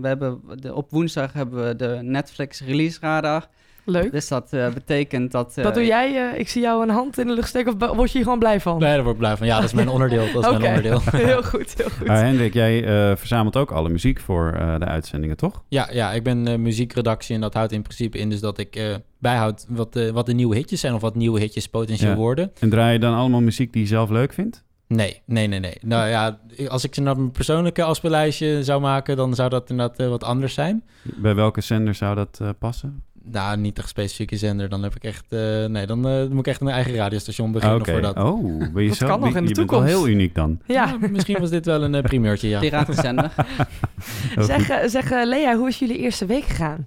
We 0.00 0.06
hebben 0.08 0.40
de, 0.60 0.74
op 0.74 0.90
woensdag 0.90 1.32
hebben 1.32 1.66
we 1.66 1.76
de 1.76 1.98
Netflix 2.02 2.60
release 2.60 2.98
radar. 3.00 3.48
Leuk. 3.88 4.12
Dus 4.12 4.28
dat 4.28 4.52
eh, 4.52 4.68
betekent 4.72 5.32
dat... 5.32 5.52
eh, 5.58 5.64
Wat 5.64 5.74
doe 5.74 5.84
jij? 5.84 6.30
eh, 6.32 6.38
ik 6.38 6.48
zie 6.48 6.62
jou 6.62 6.82
een 6.82 6.88
hand 6.90 7.18
in 7.18 7.26
de 7.26 7.32
lucht 7.32 7.48
steken. 7.48 7.80
Of 7.80 7.96
word 7.96 8.08
je 8.10 8.14
hier 8.14 8.22
gewoon 8.22 8.38
blij 8.38 8.60
van? 8.60 8.78
Nee, 8.78 8.90
daar 8.94 9.02
word 9.02 9.12
ik 9.14 9.18
blij 9.20 9.36
van. 9.36 9.46
Ja, 9.46 9.54
dat 9.56 9.64
is 9.64 9.72
mijn 9.74 9.88
onderdeel. 9.88 10.32
Dat 10.32 10.42
is 10.44 10.50
Oké. 10.50 10.58
mijn 10.58 10.76
onderdeel. 10.76 11.00
heel 11.26 11.42
goed, 11.42 11.74
heel 11.76 11.90
goed. 11.90 12.06
Maar 12.06 12.24
Hendrik, 12.24 12.54
jij 12.54 12.84
eh, 12.84 13.16
verzamelt 13.16 13.56
ook 13.56 13.70
alle 13.70 13.88
muziek 13.88 14.20
voor 14.20 14.52
eh, 14.52 14.78
de 14.78 14.84
uitzendingen, 14.84 15.36
toch? 15.36 15.62
Ja, 15.68 15.88
ja, 15.92 16.12
ik 16.12 16.22
ben 16.22 16.46
eh, 16.46 16.58
muziekredactie 16.58 17.34
en 17.34 17.40
dat 17.40 17.54
houdt 17.54 17.72
in 17.72 17.82
principe 17.82 18.18
in 18.18 18.30
dus 18.30 18.40
dat 18.40 18.58
ik 18.58 18.76
eh, 18.76 18.94
bijhoud 19.18 19.66
wat, 19.68 19.96
eh, 19.96 20.10
wat 20.10 20.26
de 20.26 20.32
nieuwe 20.34 20.56
hitjes 20.56 20.80
zijn 20.80 20.94
of 20.94 21.00
wat 21.00 21.14
nieuwe 21.14 21.40
hitjes 21.40 21.68
potentieel 21.68 22.10
Ja. 22.10 22.16
worden. 22.16 22.52
En 22.60 22.70
draai 22.70 22.92
je 22.92 22.98
dan 22.98 23.14
allemaal 23.14 23.40
muziek 23.40 23.72
die 23.72 23.82
je 23.82 23.88
zelf 23.88 24.10
leuk 24.10 24.32
vindt? 24.32 24.64
Nee, 24.88 25.22
nee, 25.24 25.46
nee, 25.46 25.60
nee. 25.60 25.76
Nou 25.80 26.08
ja, 26.08 26.38
als 26.68 26.84
ik 26.84 26.94
ze 26.94 27.00
naar 27.00 27.16
mijn 27.16 27.30
persoonlijke 27.30 27.82
afspeellijstje 27.82 28.64
zou 28.64 28.80
maken, 28.80 29.16
dan 29.16 29.34
zou 29.34 29.48
dat 29.48 29.70
inderdaad 29.70 29.98
eh, 29.98 30.08
wat 30.08 30.24
anders 30.24 30.54
zijn. 30.54 30.84
Bij 31.02 31.34
welke 31.34 31.60
zender 31.60 31.94
zou 31.94 32.14
dat 32.14 32.38
eh, 32.42 32.48
passen? 32.58 33.02
Nou, 33.30 33.56
niet 33.56 33.78
een 33.78 33.88
specifieke 33.88 34.36
zender. 34.36 34.68
Dan 34.68 34.82
heb 34.82 34.94
ik 34.94 35.04
echt, 35.04 35.24
eh, 35.28 35.64
nee, 35.64 35.86
dan 35.86 36.08
eh, 36.08 36.26
moet 36.26 36.38
ik 36.38 36.46
echt 36.46 36.60
een 36.60 36.68
eigen 36.68 36.94
radiostation 36.94 37.52
beginnen 37.52 37.80
Oké. 37.80 37.92
voor 37.92 38.00
dat. 38.00 38.16
Oh, 38.16 38.72
ben 38.72 38.82
je 38.82 38.88
Dat 38.88 38.96
zo? 38.96 39.06
kan 39.06 39.20
nog 39.20 39.34
in 39.36 39.42
de 39.42 39.48
je 39.48 39.54
bent 39.54 39.56
wel 39.56 39.66
toekomst. 39.66 39.88
heel 39.88 40.08
uniek 40.08 40.34
dan. 40.34 40.60
Ja, 40.66 40.96
Ja, 41.00 41.08
misschien 41.10 41.40
was 41.40 41.50
dit 41.50 41.66
wel 41.66 41.82
een 41.82 41.94
eh, 41.94 42.02
primeurtje, 42.02 42.48
ja. 42.48 42.60
Piratenzender. 42.60 43.32
Zeg, 44.38 44.90
zeg 44.90 45.10
Lea, 45.10 45.56
hoe 45.56 45.68
is 45.68 45.78
jullie 45.78 45.98
eerste 45.98 46.26
week 46.26 46.44
gegaan? 46.44 46.86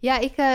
Ja, 0.00 0.18
ik 0.18 0.32
eh, 0.36 0.46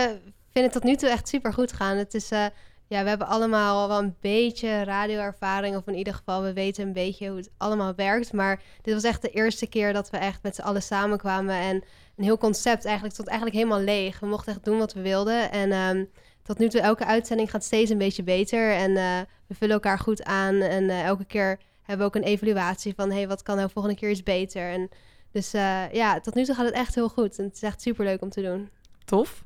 vind 0.52 0.64
het 0.64 0.72
tot 0.72 0.82
nu 0.84 0.94
toe 0.96 1.08
echt 1.08 1.28
super 1.28 1.52
goed 1.52 1.72
gaan. 1.72 1.96
Het 1.96 2.14
is, 2.14 2.30
eh, 2.30 2.44
ja, 2.86 3.02
we 3.02 3.08
hebben 3.08 3.26
allemaal 3.26 3.88
wel 3.88 3.98
een 3.98 4.14
beetje 4.20 4.84
radioervaring. 4.84 5.76
Of 5.76 5.86
in 5.86 5.94
ieder 5.94 6.14
geval, 6.14 6.42
we 6.42 6.52
weten 6.52 6.86
een 6.86 6.92
beetje 6.92 7.28
hoe 7.28 7.36
het 7.36 7.50
allemaal 7.56 7.92
werkt. 7.96 8.32
Maar 8.32 8.60
dit 8.82 8.94
was 8.94 9.02
echt 9.02 9.22
de 9.22 9.30
eerste 9.30 9.66
keer 9.66 9.92
dat 9.92 10.10
we 10.10 10.16
echt 10.16 10.42
met 10.42 10.54
z'n 10.54 10.62
allen 10.62 10.82
samenkwamen. 10.82 11.54
En 11.54 11.82
een 12.20 12.26
heel 12.26 12.38
concept 12.38 12.84
eigenlijk 12.84 13.14
stond 13.14 13.28
eigenlijk 13.28 13.58
helemaal 13.58 13.80
leeg. 13.84 14.20
We 14.20 14.26
mochten 14.26 14.52
echt 14.52 14.64
doen 14.64 14.78
wat 14.78 14.92
we 14.92 15.00
wilden. 15.00 15.50
En 15.50 15.72
ehm, 15.72 16.04
tot 16.42 16.58
nu 16.58 16.68
toe, 16.68 16.80
elke 16.80 17.04
uitzending 17.04 17.50
gaat 17.50 17.64
steeds 17.64 17.90
een 17.90 17.98
beetje 17.98 18.22
beter. 18.22 18.72
En 18.72 18.96
eh, 18.96 19.20
we 19.46 19.54
vullen 19.54 19.74
elkaar 19.74 19.98
goed 19.98 20.24
aan. 20.24 20.54
En 20.54 20.90
eh, 20.90 21.04
elke 21.04 21.24
keer 21.24 21.58
hebben 21.82 21.98
we 21.98 22.12
ook 22.12 22.22
een 22.22 22.30
evaluatie 22.30 22.94
van... 22.94 23.10
hey, 23.10 23.28
wat 23.28 23.42
kan 23.42 23.56
nou 23.56 23.70
volgende 23.72 23.98
keer 23.98 24.10
iets 24.10 24.22
beter? 24.22 24.70
En 24.70 24.88
dus 25.32 25.52
eh, 25.52 25.92
ja, 25.92 26.20
tot 26.20 26.34
nu 26.34 26.44
toe 26.44 26.54
gaat 26.54 26.64
het 26.64 26.74
echt 26.74 26.94
heel 26.94 27.08
goed. 27.08 27.38
En 27.38 27.44
het 27.44 27.54
is 27.54 27.62
echt 27.62 27.82
super 27.82 28.04
leuk 28.04 28.22
om 28.22 28.30
te 28.30 28.42
doen. 28.42 28.68
tof. 29.04 29.44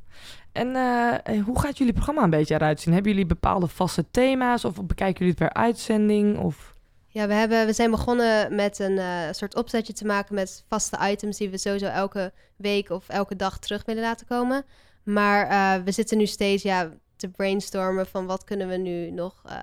En 0.52 0.68
hoe 1.40 1.60
gaat 1.60 1.78
jullie 1.78 1.92
programma 1.92 2.22
een 2.22 2.30
beetje 2.30 2.54
eruit 2.54 2.80
zien? 2.80 2.94
Hebben 2.94 3.12
jullie 3.12 3.26
bepaalde 3.26 3.66
vaste 3.66 4.10
thema's 4.10 4.64
of 4.64 4.86
bekijken 4.86 5.18
jullie 5.18 5.34
het 5.38 5.52
per 5.52 5.62
uitzending? 5.62 6.38
Of... 6.38 6.73
Ja, 7.14 7.26
we, 7.26 7.34
hebben, 7.34 7.66
we 7.66 7.72
zijn 7.72 7.90
begonnen 7.90 8.54
met 8.54 8.78
een 8.78 8.98
eh, 8.98 9.06
soort 9.30 9.54
opzetje 9.54 9.92
te 9.92 10.04
maken 10.04 10.34
met 10.34 10.64
vaste 10.68 10.98
items 11.10 11.36
die 11.36 11.50
we 11.50 11.58
sowieso 11.58 11.86
elke 11.86 12.32
week 12.56 12.90
of 12.90 13.08
elke 13.08 13.36
dag 13.36 13.58
terug 13.58 13.84
willen 13.84 14.02
laten 14.02 14.26
komen. 14.26 14.64
Maar 15.04 15.46
eh, 15.48 15.84
we 15.84 15.92
zitten 15.92 16.18
nu 16.18 16.26
steeds 16.26 16.62
ja, 16.62 16.90
te 17.16 17.28
brainstormen 17.28 18.06
van 18.06 18.26
wat 18.26 18.44
kunnen 18.44 18.68
we 18.68 18.76
nu 18.76 19.10
nog 19.10 19.42
eh, 19.46 19.56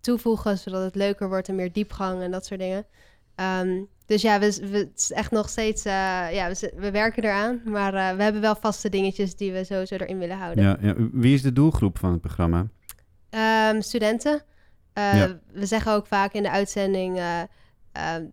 toevoegen, 0.00 0.58
zodat 0.58 0.82
het 0.82 0.94
leuker 0.94 1.28
wordt 1.28 1.48
en 1.48 1.54
meer 1.54 1.72
diepgang 1.72 2.22
en 2.22 2.30
dat 2.30 2.46
soort 2.46 2.60
dingen. 2.60 2.86
Ehm, 3.34 3.82
dus 4.06 4.22
ja, 4.22 4.38
we, 4.38 4.68
we, 4.70 4.76
het 4.76 4.98
is 4.98 5.12
echt 5.12 5.30
nog 5.30 5.48
steeds, 5.48 5.82
ja, 5.82 6.48
we, 6.48 6.72
we 6.76 6.90
werken 6.90 7.24
eraan. 7.24 7.60
Maar 7.64 8.16
we 8.16 8.22
hebben 8.22 8.40
wel 8.40 8.56
vaste 8.56 8.88
dingetjes 8.88 9.36
die 9.36 9.52
we 9.52 9.64
sowieso 9.64 9.94
erin 9.94 10.18
willen 10.18 10.38
houden. 10.38 10.64
Ja, 10.64 10.76
ja. 10.80 10.94
Wie 11.12 11.34
is 11.34 11.42
de 11.42 11.52
doelgroep 11.52 11.98
van 11.98 12.12
het 12.12 12.20
programma? 12.20 12.66
Ehm, 13.30 13.80
studenten. 13.80 14.42
Eh, 14.94 15.18
Ja. 15.18 15.38
We 15.52 15.66
zeggen 15.66 15.92
ook 15.92 16.06
vaak 16.06 16.32
in 16.32 16.42
de 16.42 16.50
uitzending 16.50 17.18
eh, 17.18 17.40
ehm, 17.92 18.24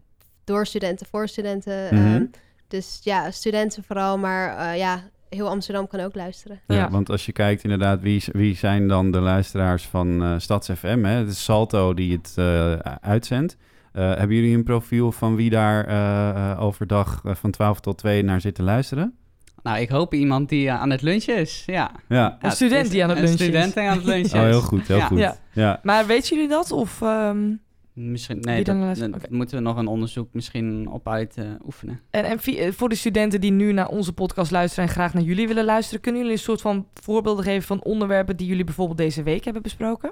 door 0.44 0.66
studenten, 0.66 1.08
voor 1.08 1.28
studenten. 1.28 1.96
Mhm. 1.96 2.06
Ehm, 2.16 2.26
dus 2.68 3.00
ja, 3.04 3.32
studenten 3.32 3.84
vooral, 3.84 4.18
maar 4.18 4.58
eh, 4.58 4.78
ja, 4.78 5.04
heel 5.30 5.50
Amsterdam 5.50 5.88
kan 5.88 6.00
ook 6.00 6.16
luisteren. 6.16 6.62
Ja, 6.68 6.76
Ja. 6.76 6.90
want 6.90 7.10
als 7.10 7.26
je 7.26 7.32
kijkt 7.32 7.64
inderdaad, 7.64 8.02
wie, 8.02 8.24
wie 8.32 8.56
zijn 8.56 8.88
dan 8.88 9.12
de 9.12 9.20
luisteraars 9.20 9.84
van 9.88 10.24
eh 10.24 10.34
Stads 10.38 10.70
FM? 10.70 11.04
Hè? 11.04 11.12
Het 11.18 11.30
is 11.30 11.44
Salto 11.44 11.94
die 11.94 12.14
het 12.14 12.34
eh, 12.36 12.74
uitzendt. 13.02 13.58
Eh, 13.94 14.04
hebben 14.16 14.36
jullie 14.36 14.56
een 14.56 14.64
profiel 14.64 15.12
van 15.12 15.36
wie 15.36 15.50
daar 15.50 16.58
overdag 16.60 17.22
van 17.26 17.52
12 17.52 17.80
tot 17.80 17.98
2 17.98 18.24
naar 18.24 18.42
zit 18.42 18.56
te 18.56 18.64
luisteren? 18.64 19.16
Nou, 19.64 19.80
ik 19.80 19.90
hoop 19.90 20.14
iemand 20.14 20.50
die 20.50 20.68
eh, 20.68 20.82
aan 20.82 20.90
het 20.90 21.02
lunchen 21.02 21.38
is. 21.38 21.64
Ja. 21.66 21.92
Ja. 22.08 22.38
Een 22.42 22.52
student 22.52 22.86
is 22.86 22.92
die 22.92 23.04
aan 23.04 23.10
het 23.10 23.18
een 23.18 23.24
lunchen 23.24 23.46
is. 23.46 23.52
student 23.52 23.74
die 23.74 23.84
aan 23.84 23.98
het 23.98 24.06
lunchen 24.06 24.40
Oh, 24.42 24.46
is. 24.46 24.52
heel 24.52 24.62
goed, 24.62 24.88
heel 24.88 24.98
Ja. 24.98 25.06
goed. 25.06 25.18
Ja. 25.20 25.38
Ja. 25.54 25.80
Maar 25.84 26.06
weten 26.06 26.36
jullie 26.36 26.50
dat? 26.50 26.72
Of, 26.72 27.02
ehm, 27.02 27.54
Misschien, 27.94 28.40
nee, 28.40 28.64
dat, 28.64 29.30
moeten 29.30 29.58
we 29.58 29.64
nog 29.64 29.78
een 29.78 29.88
onderzoek 29.88 30.28
misschien 30.34 30.88
op 30.90 31.08
uit 31.08 31.38
eh, 31.38 31.46
oefenen. 31.66 32.00
en, 32.10 32.40
voor 32.74 32.90
de 32.90 32.96
studenten 32.96 33.42
die 33.42 33.52
nu 33.52 33.72
naar 33.72 33.88
onze 33.88 34.14
podcast 34.14 34.52
luisteren 34.52 34.86
en 34.88 34.92
graag 34.94 35.14
naar 35.14 35.24
jullie 35.24 35.48
willen 35.48 35.66
luisteren, 35.66 36.02
kunnen 36.02 36.22
jullie 36.22 36.36
een 36.36 36.44
soort 36.44 36.62
van 36.62 36.88
voorbeelden 36.94 37.44
geven 37.44 37.68
van 37.68 37.84
onderwerpen 37.84 38.38
die 38.38 38.48
jullie 38.48 38.64
bijvoorbeeld 38.64 38.98
deze 38.98 39.24
week 39.24 39.44
hebben 39.44 39.62
besproken? 39.62 40.12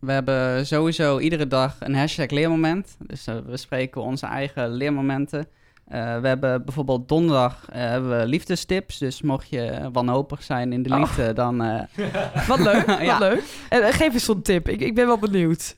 We 0.00 0.12
hebben 0.12 0.66
sowieso 0.66 1.18
iedere 1.18 1.46
dag 1.46 1.76
een 1.80 1.94
hashtag 1.94 2.30
leermoment. 2.30 2.96
Dus 3.06 3.26
eh, 3.26 3.36
we 3.46 3.56
spreken 3.56 4.02
onze 4.02 4.26
eigen 4.26 4.70
leermomenten. 4.70 5.46
Eh, 5.88 6.20
we 6.20 6.28
hebben 6.28 6.64
bijvoorbeeld 6.64 7.08
donderdag 7.08 7.64
eh, 7.72 7.80
hebben 7.80 8.18
we 8.18 8.26
liefdestips. 8.26 8.98
Dus 8.98 9.22
mocht 9.22 9.48
je 9.48 9.88
wanhopig 9.92 10.42
zijn 10.42 10.72
in 10.72 10.82
de 10.82 10.90
Oh. 10.90 10.98
liefde, 10.98 11.32
dan... 11.32 11.62
eh, 11.62 11.82
Wat 12.48 12.58
leuk, 12.58 12.86
wat 12.96 13.00
Ja. 13.00 13.18
leuk. 13.18 13.42
En, 13.68 13.92
geef 13.92 14.12
eens 14.14 14.24
zo'n 14.24 14.42
tip, 14.42 14.68
ik, 14.68 14.80
ik 14.80 14.94
ben 14.94 15.06
wel 15.06 15.18
benieuwd. 15.18 15.76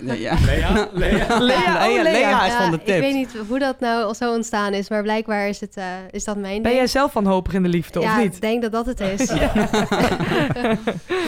ja. 0.00 0.10
Lea? 0.46 0.88
Lea? 0.92 0.92
Lea, 0.92 1.26
oh, 1.28 1.38
Lea. 1.40 2.02
Lea 2.02 2.44
is 2.46 2.52
Ja, 2.52 2.60
van 2.62 2.70
de 2.70 2.76
ik 2.76 2.84
tips. 2.84 2.98
weet 3.00 3.14
niet 3.14 3.36
hoe 3.48 3.58
dat 3.58 3.80
nou 3.80 4.14
zo 4.14 4.34
ontstaan 4.34 4.72
is, 4.72 4.88
maar 4.88 5.02
blijkbaar 5.02 5.48
is, 5.48 5.60
het, 5.60 5.76
eh, 5.76 5.84
is 6.10 6.24
dat 6.24 6.36
mijn 6.36 6.54
Ben 6.54 6.62
ding. 6.62 6.74
jij 6.76 6.86
zelf 6.86 7.12
wanhopig 7.12 7.52
in 7.52 7.62
de 7.62 7.68
liefde, 7.68 8.00
ja, 8.00 8.16
of 8.16 8.22
niet? 8.22 8.34
ik 8.34 8.40
denk 8.40 8.62
dat 8.62 8.72
dat 8.72 8.86
het 8.86 9.00
is. 9.00 9.30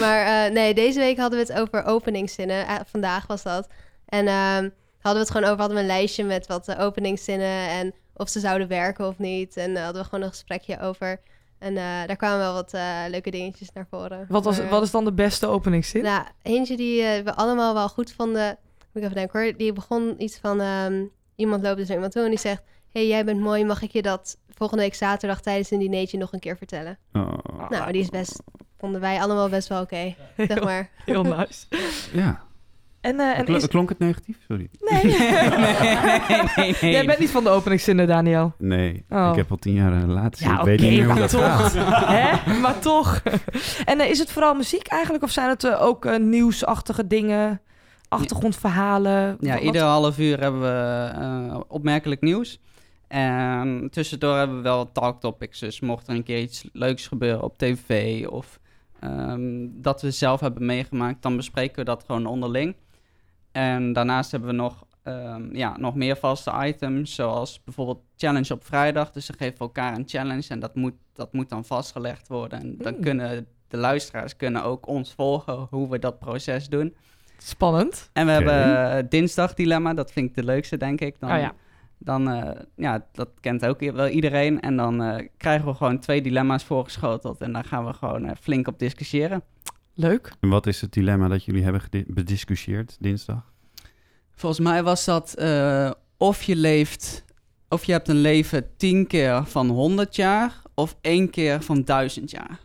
maar 0.00 0.46
eh, 0.46 0.52
nee, 0.52 0.74
deze 0.74 0.98
week 0.98 1.18
hadden 1.18 1.38
we 1.46 1.52
het 1.52 1.60
over 1.60 1.84
openingszinnen. 1.84 2.66
Vandaag 2.90 3.26
was 3.26 3.42
dat. 3.42 3.68
En 4.06 4.26
ehm, 4.26 4.68
hadden 5.00 5.12
we 5.12 5.18
het 5.18 5.30
gewoon 5.30 5.46
over, 5.48 5.58
hadden 5.58 5.76
we 5.76 5.82
een 5.82 5.88
lijstje 5.88 6.24
met 6.24 6.46
wat 6.46 6.76
openingszinnen 6.78 7.68
en 7.68 7.94
of 8.16 8.28
ze 8.28 8.40
zouden 8.40 8.68
werken 8.68 9.06
of 9.06 9.18
niet. 9.18 9.56
En 9.56 9.74
daar 9.74 9.84
hadden 9.84 10.02
we 10.02 10.08
gewoon 10.08 10.24
een 10.24 10.30
gesprekje 10.30 10.80
over. 10.80 11.20
En 11.58 11.76
eh, 11.76 12.06
daar 12.06 12.16
kwamen 12.16 12.38
wel 12.38 12.52
wat 12.52 12.72
eh, 12.74 13.02
leuke 13.08 13.30
dingetjes 13.30 13.72
naar 13.72 13.86
voren. 13.90 14.26
Wat, 14.28 14.44
was, 14.44 14.58
Maar, 14.58 14.68
wat 14.68 14.82
is 14.82 14.90
dan 14.90 15.04
de 15.04 15.12
beste 15.12 15.46
openingszin? 15.46 16.02
Nou, 16.02 16.24
eentje 16.42 16.76
die 16.76 17.02
eh, 17.02 17.24
we 17.24 17.34
allemaal 17.34 17.74
wel 17.74 17.88
goed 17.88 18.12
vonden. 18.12 18.58
Moet 18.78 18.86
ik 18.92 19.02
even 19.02 19.14
denken 19.14 19.40
hoor. 19.40 19.56
Die 19.56 19.72
begon 19.72 20.14
iets 20.18 20.38
van... 20.38 20.60
ehm, 20.60 21.04
iemand 21.34 21.62
loopt 21.62 21.76
dus 21.76 21.86
naar 21.86 21.96
iemand 21.96 22.12
toe 22.12 22.22
en 22.22 22.30
die 22.30 22.38
zegt... 22.38 22.62
hey, 22.92 23.06
jij 23.06 23.24
bent 23.24 23.40
mooi. 23.40 23.64
Mag 23.64 23.82
ik 23.82 23.90
je 23.90 24.02
dat 24.02 24.38
volgende 24.48 24.82
week 24.82 24.94
zaterdag 24.94 25.40
tijdens 25.40 25.70
een 25.70 25.78
dinertje 25.78 26.18
nog 26.18 26.32
een 26.32 26.40
keer 26.40 26.56
vertellen? 26.56 26.98
Oh, 27.12 27.68
Nou, 27.68 27.92
die 27.92 28.00
is 28.00 28.08
best... 28.08 28.42
Vonden 28.78 29.00
wij 29.00 29.20
allemaal 29.20 29.48
best 29.48 29.68
wel 29.68 29.82
oké. 29.82 30.14
zeg 30.36 30.64
maar. 30.64 30.90
Heel 31.04 31.22
nice. 31.22 31.66
ja. 32.12 32.45
En, 33.06 33.20
eh, 33.20 33.38
en 33.38 33.44
Kl- 33.44 33.54
is... 33.54 33.66
Klonk 33.66 33.88
het 33.88 33.98
negatief? 33.98 34.36
Sorry. 34.48 34.68
Nee. 34.90 35.04
nee, 35.04 36.74
nee. 36.80 36.92
Jij 36.92 37.06
bent 37.06 37.18
niet 37.18 37.30
van 37.30 37.44
de 37.44 37.50
openingszinnen, 37.50 38.06
Daniel. 38.06 38.52
Nee, 38.58 39.04
Oh. 39.08 39.28
ik 39.30 39.36
heb 39.36 39.50
al 39.50 39.56
tien 39.56 39.72
jaar 39.74 39.92
een 39.92 40.06
relatie. 40.06 40.46
Ja, 40.48 40.58
ik 40.58 40.64
weet 40.64 40.78
oké, 40.80 40.88
niet 40.88 40.98
meer 40.98 41.04
hoe 41.10 41.12
maar 41.18 41.28
dat 41.28 41.40
gaat. 41.40 41.72
toch. 41.72 42.06
Hè? 42.18 42.58
Maar 42.60 42.78
toch. 42.78 43.22
En 43.84 44.00
eh, 44.00 44.10
is 44.10 44.18
het 44.18 44.30
vooral 44.32 44.54
muziek 44.54 44.86
eigenlijk? 44.86 45.24
Of 45.24 45.30
zijn 45.30 45.48
het 45.48 45.64
eh, 45.64 45.82
ook 45.82 46.04
eh, 46.04 46.18
nieuwsachtige 46.18 47.06
dingen? 47.06 47.60
Achtergrondverhalen? 48.08 49.36
Ja, 49.40 49.54
Wat- 49.54 49.62
ieder 49.62 49.82
half 49.82 50.18
uur 50.18 50.40
hebben 50.40 50.60
we 50.60 51.10
eh, 51.14 51.60
opmerkelijk 51.68 52.20
nieuws. 52.20 52.60
En 53.08 53.88
tussendoor 53.90 54.36
hebben 54.36 54.56
we 54.56 54.62
wel 54.62 54.92
talktopics. 54.92 55.58
Dus 55.58 55.80
mocht 55.80 56.08
er 56.08 56.14
een 56.14 56.22
keer 56.22 56.40
iets 56.40 56.68
leuks 56.72 57.06
gebeuren 57.06 57.42
op 57.42 57.58
tv 57.58 58.26
of 58.26 58.60
ehm, 59.00 59.66
dat 59.72 60.02
we 60.02 60.10
zelf 60.10 60.40
hebben 60.40 60.66
meegemaakt, 60.66 61.22
dan 61.22 61.36
bespreken 61.36 61.76
we 61.78 61.84
dat 61.84 62.04
gewoon 62.06 62.26
onderling. 62.26 62.74
En 63.56 63.92
daarnaast 63.92 64.30
hebben 64.30 64.50
we 64.50 64.56
nog, 64.56 64.84
ehm, 65.02 65.56
ja, 65.56 65.76
nog 65.76 65.94
meer 65.94 66.16
vaste 66.16 66.52
items, 66.64 67.14
zoals 67.14 67.60
bijvoorbeeld 67.64 68.00
challenge 68.16 68.52
op 68.54 68.64
vrijdag. 68.64 69.10
Dus 69.12 69.26
ze 69.26 69.32
geven 69.32 69.58
elkaar 69.58 69.94
een 69.94 70.02
challenge 70.06 70.48
en 70.48 70.60
dat 70.60 70.74
moet, 70.74 70.94
dat 71.12 71.32
moet 71.32 71.48
dan 71.48 71.64
vastgelegd 71.64 72.28
worden. 72.28 72.60
En 72.60 72.76
dan 72.78 72.92
Hmm. 72.92 73.02
kunnen 73.02 73.46
de 73.68 73.76
luisteraars 73.76 74.36
kunnen 74.36 74.64
ook 74.64 74.86
ons 74.86 75.12
volgen 75.14 75.66
hoe 75.70 75.88
we 75.90 75.98
dat 75.98 76.18
proces 76.18 76.68
doen. 76.68 76.94
Spannend. 77.38 78.10
En 78.12 78.26
we 78.26 78.32
hebben 78.32 78.90
eh, 78.92 79.04
dinsdag 79.08 79.54
dilemma, 79.54 79.94
dat 79.94 80.12
vind 80.12 80.28
ik 80.28 80.34
de 80.34 80.44
leukste, 80.44 80.76
denk 80.76 81.00
ik. 81.00 81.20
Dan, 81.20 81.30
Oh 81.32 81.38
ja. 81.38 81.52
dan 81.98 82.30
eh, 82.30 82.60
ja, 82.76 83.06
dat 83.12 83.28
kent 83.40 83.66
ook 83.66 83.80
wel 83.80 84.08
iedereen. 84.08 84.60
En 84.60 84.76
dan 84.76 85.02
eh, 85.02 85.26
krijgen 85.36 85.66
we 85.68 85.74
gewoon 85.74 85.98
twee 85.98 86.22
dilemma's 86.22 86.64
voorgeschoteld. 86.64 87.40
En 87.40 87.52
daar 87.52 87.64
gaan 87.64 87.86
we 87.86 87.92
gewoon 87.92 88.36
flink 88.40 88.68
op 88.68 88.78
discussiëren. 88.78 89.42
Leuk. 89.98 90.32
En 90.40 90.48
wat 90.48 90.66
is 90.66 90.80
het 90.80 90.92
dilemma 90.92 91.28
dat 91.28 91.44
jullie 91.44 91.62
hebben 91.62 91.80
bediscussieerd 92.06 92.96
dinsdag? 93.00 93.52
Volgens 94.34 94.60
mij 94.60 94.82
was 94.82 95.04
dat 95.04 95.34
eh, 95.34 95.90
of 96.16 96.42
je 96.42 96.56
leeft, 96.56 97.24
of 97.68 97.84
je 97.84 97.92
hebt 97.92 98.08
een 98.08 98.20
leven 98.20 98.76
tien 98.76 99.06
keer 99.06 99.44
van 99.46 99.68
100 99.68 100.16
jaar 100.16 100.62
of 100.74 100.96
één 101.00 101.30
keer 101.30 101.62
van 101.62 101.82
1000 101.82 102.30
jaar. 102.30 102.60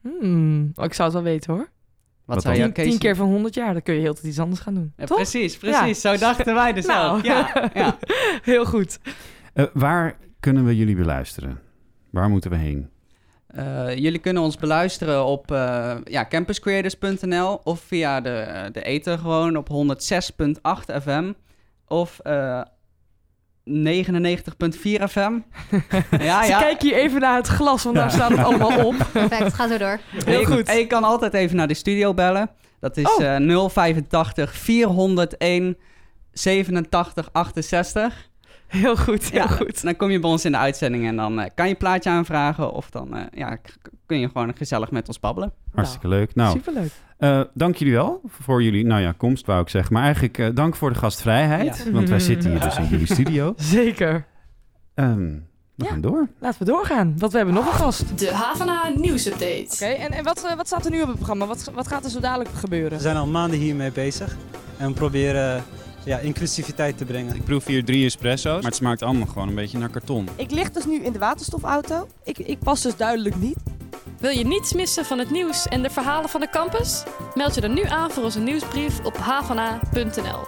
Hmm. 0.00 0.72
Oh, 0.74 0.84
ik 0.84 0.94
zou 0.94 1.08
het 1.12 1.22
wel 1.22 1.32
weten 1.32 1.52
hoor. 1.54 1.68
Wat, 2.24 2.44
Wat 2.44 2.56
je, 2.56 2.72
Tien, 2.72 2.84
tien 2.88 2.98
keer 2.98 3.16
van 3.16 3.26
100 3.28 3.54
jaar, 3.54 3.72
dan 3.72 3.82
kun 3.82 3.94
je 3.94 4.00
heel 4.00 4.14
tijd 4.14 4.26
iets 4.26 4.38
anders 4.38 4.60
gaan 4.60 4.74
doen. 4.74 4.92
Ja, 4.96 5.04
Toch? 5.04 5.16
precies, 5.16 5.56
precies. 5.56 6.02
Ja. 6.02 6.10
Zo 6.12 6.18
dachten 6.18 6.54
wij 6.54 6.72
dus 6.72 6.86
Nou. 6.86 7.16
ook. 7.18 7.24
Ja, 7.24 7.50
ja. 7.74 7.98
Heel 8.42 8.64
goed. 8.64 8.98
Eh, 9.52 9.64
waar 9.72 10.16
kunnen 10.40 10.64
we 10.64 10.76
jullie 10.76 10.96
beluisteren? 10.96 11.60
Waar 12.10 12.28
moeten 12.28 12.50
we 12.50 12.56
heen? 12.56 12.88
Eh, 13.54 13.94
jullie 13.96 14.18
kunnen 14.18 14.42
ons 14.42 14.56
beluisteren 14.56 15.24
op 15.24 15.50
eh 15.50 15.94
ja, 16.04 16.26
campuscreators.nl 16.28 17.60
of 17.64 17.80
via 17.80 18.20
de, 18.20 18.68
de 18.72 18.82
ether 18.82 19.18
gewoon 19.18 19.56
op 19.56 19.68
106.8 19.68 21.02
FM 21.02 21.32
of 21.86 22.18
eh 22.18 22.60
99.4 23.70 23.72
FM. 25.08 25.32
ja, 26.18 26.44
ja. 26.44 26.58
kijken 26.58 26.88
hier 26.88 26.96
even 26.96 27.20
naar 27.20 27.36
het 27.36 27.46
glas, 27.46 27.82
want 27.82 27.96
daar 27.96 28.10
staat 28.10 28.30
het 28.30 28.38
allemaal 28.44 28.84
op. 28.86 28.94
Perfect, 29.12 29.54
ga 29.54 29.68
zo 29.68 29.78
door. 29.78 30.00
Heel 30.24 30.44
goed. 30.44 30.68
En 30.68 30.78
je 30.78 30.86
kan 30.86 31.04
altijd 31.04 31.34
even 31.34 31.56
naar 31.56 31.68
de 31.68 31.74
studio 31.74 32.14
bellen. 32.14 32.50
Dat 32.80 32.96
is 32.96 33.16
Oh. 33.16 33.34
eh 33.34 33.68
085 33.70 34.54
401 34.54 35.76
87 36.32 37.28
68. 37.32 38.28
Heel 38.74 38.96
goed, 38.96 39.30
heel 39.30 39.40
Ja, 39.40 39.46
goed. 39.46 39.82
Dan 39.82 39.96
kom 39.96 40.10
je 40.10 40.18
bij 40.20 40.30
ons 40.30 40.44
in 40.44 40.52
de 40.52 40.58
uitzending 40.58 41.06
en 41.06 41.16
dan 41.16 41.40
eh, 41.40 41.50
kan 41.54 41.64
je 41.66 41.70
een 41.72 41.78
plaatje 41.78 42.10
aanvragen 42.10 42.72
of 42.72 42.90
dan 42.90 43.16
eh, 43.16 43.22
ja, 43.32 43.56
kun 44.06 44.20
je 44.20 44.26
gewoon 44.28 44.56
gezellig 44.56 44.90
met 44.90 45.08
ons 45.08 45.20
babbelen. 45.20 45.52
Hartstikke 45.74 46.08
leuk. 46.08 46.34
Nou, 46.34 46.56
Superleuk. 46.56 46.90
eh, 47.18 47.40
dank 47.54 47.76
jullie 47.76 47.94
wel 47.94 48.20
voor 48.26 48.62
jullie, 48.62 48.86
nou 48.86 49.00
ja, 49.02 49.14
komst 49.16 49.46
wou 49.46 49.60
ik 49.60 49.68
zeggen. 49.68 49.92
Maar 49.92 50.02
eigenlijk 50.02 50.38
eh, 50.38 50.48
dank 50.54 50.76
voor 50.76 50.92
de 50.92 50.98
gastvrijheid. 50.98 51.82
Ja. 51.84 51.90
Want 51.90 52.08
wij 52.08 52.20
zitten 52.20 52.50
hier 52.50 52.60
dus 52.60 52.76
in 52.78 52.86
jullie 52.86 53.06
studio. 53.14 53.52
Zeker. 53.56 54.26
Ehm, 54.94 55.32
we 55.74 55.84
Ja. 55.84 55.90
gaan 55.90 56.00
door. 56.00 56.28
Laten 56.40 56.58
we 56.58 56.64
doorgaan, 56.64 57.14
want 57.18 57.30
we 57.32 57.36
hebben 57.36 57.54
nog 57.54 57.66
een 57.66 57.72
gast. 57.78 58.18
De 58.18 58.32
Havana 58.34 58.88
nieuwsupdate. 58.96 59.68
Oké, 59.72 59.84
en, 59.84 60.10
en 60.12 60.24
wat, 60.24 60.54
wat 60.56 60.66
staat 60.66 60.84
er 60.84 60.90
nu 60.90 61.00
op 61.00 61.06
het 61.06 61.16
programma? 61.16 61.46
Wat, 61.46 61.70
wat 61.74 61.88
gaat 61.88 62.04
er 62.04 62.10
zo 62.10 62.20
dadelijk 62.20 62.50
gebeuren? 62.50 62.90
We 62.96 63.02
zijn 63.02 63.16
al 63.16 63.26
maanden 63.26 63.58
hiermee 63.58 63.90
bezig 63.92 64.36
en 64.78 64.88
we 64.88 64.92
proberen 64.94 65.62
ja, 66.04 66.18
inclusiviteit 66.18 66.98
te 66.98 67.04
brengen. 67.04 67.34
Ik 67.34 67.44
proef 67.44 67.66
hier 67.66 67.84
drie 67.84 68.04
espresso's, 68.04 68.54
maar 68.54 68.70
het 68.70 68.74
smaakt 68.74 69.02
allemaal 69.02 69.26
gewoon 69.26 69.48
een 69.48 69.54
beetje 69.54 69.78
naar 69.78 69.88
karton. 69.88 70.28
Ik 70.36 70.50
lig 70.50 70.70
dus 70.70 70.86
nu 70.86 71.04
in 71.04 71.12
de 71.12 71.18
waterstofauto. 71.18 72.08
Ik, 72.24 72.38
ik 72.38 72.58
pas 72.58 72.82
dus 72.82 72.96
duidelijk 72.96 73.36
niet. 73.36 73.56
Wil 74.18 74.30
je 74.30 74.44
niets 74.44 74.72
missen 74.72 75.04
van 75.04 75.18
het 75.18 75.30
nieuws 75.30 75.68
en 75.68 75.82
de 75.82 75.90
verhalen 75.90 76.28
van 76.28 76.40
de 76.40 76.48
campus? 76.50 77.02
Meld 77.34 77.54
je 77.54 77.60
dan 77.60 77.74
nu 77.74 77.82
aan 77.82 78.10
voor 78.10 78.24
onze 78.24 78.40
nieuwsbrief 78.40 79.04
op 79.04 79.16
havana.nl. 79.16 80.40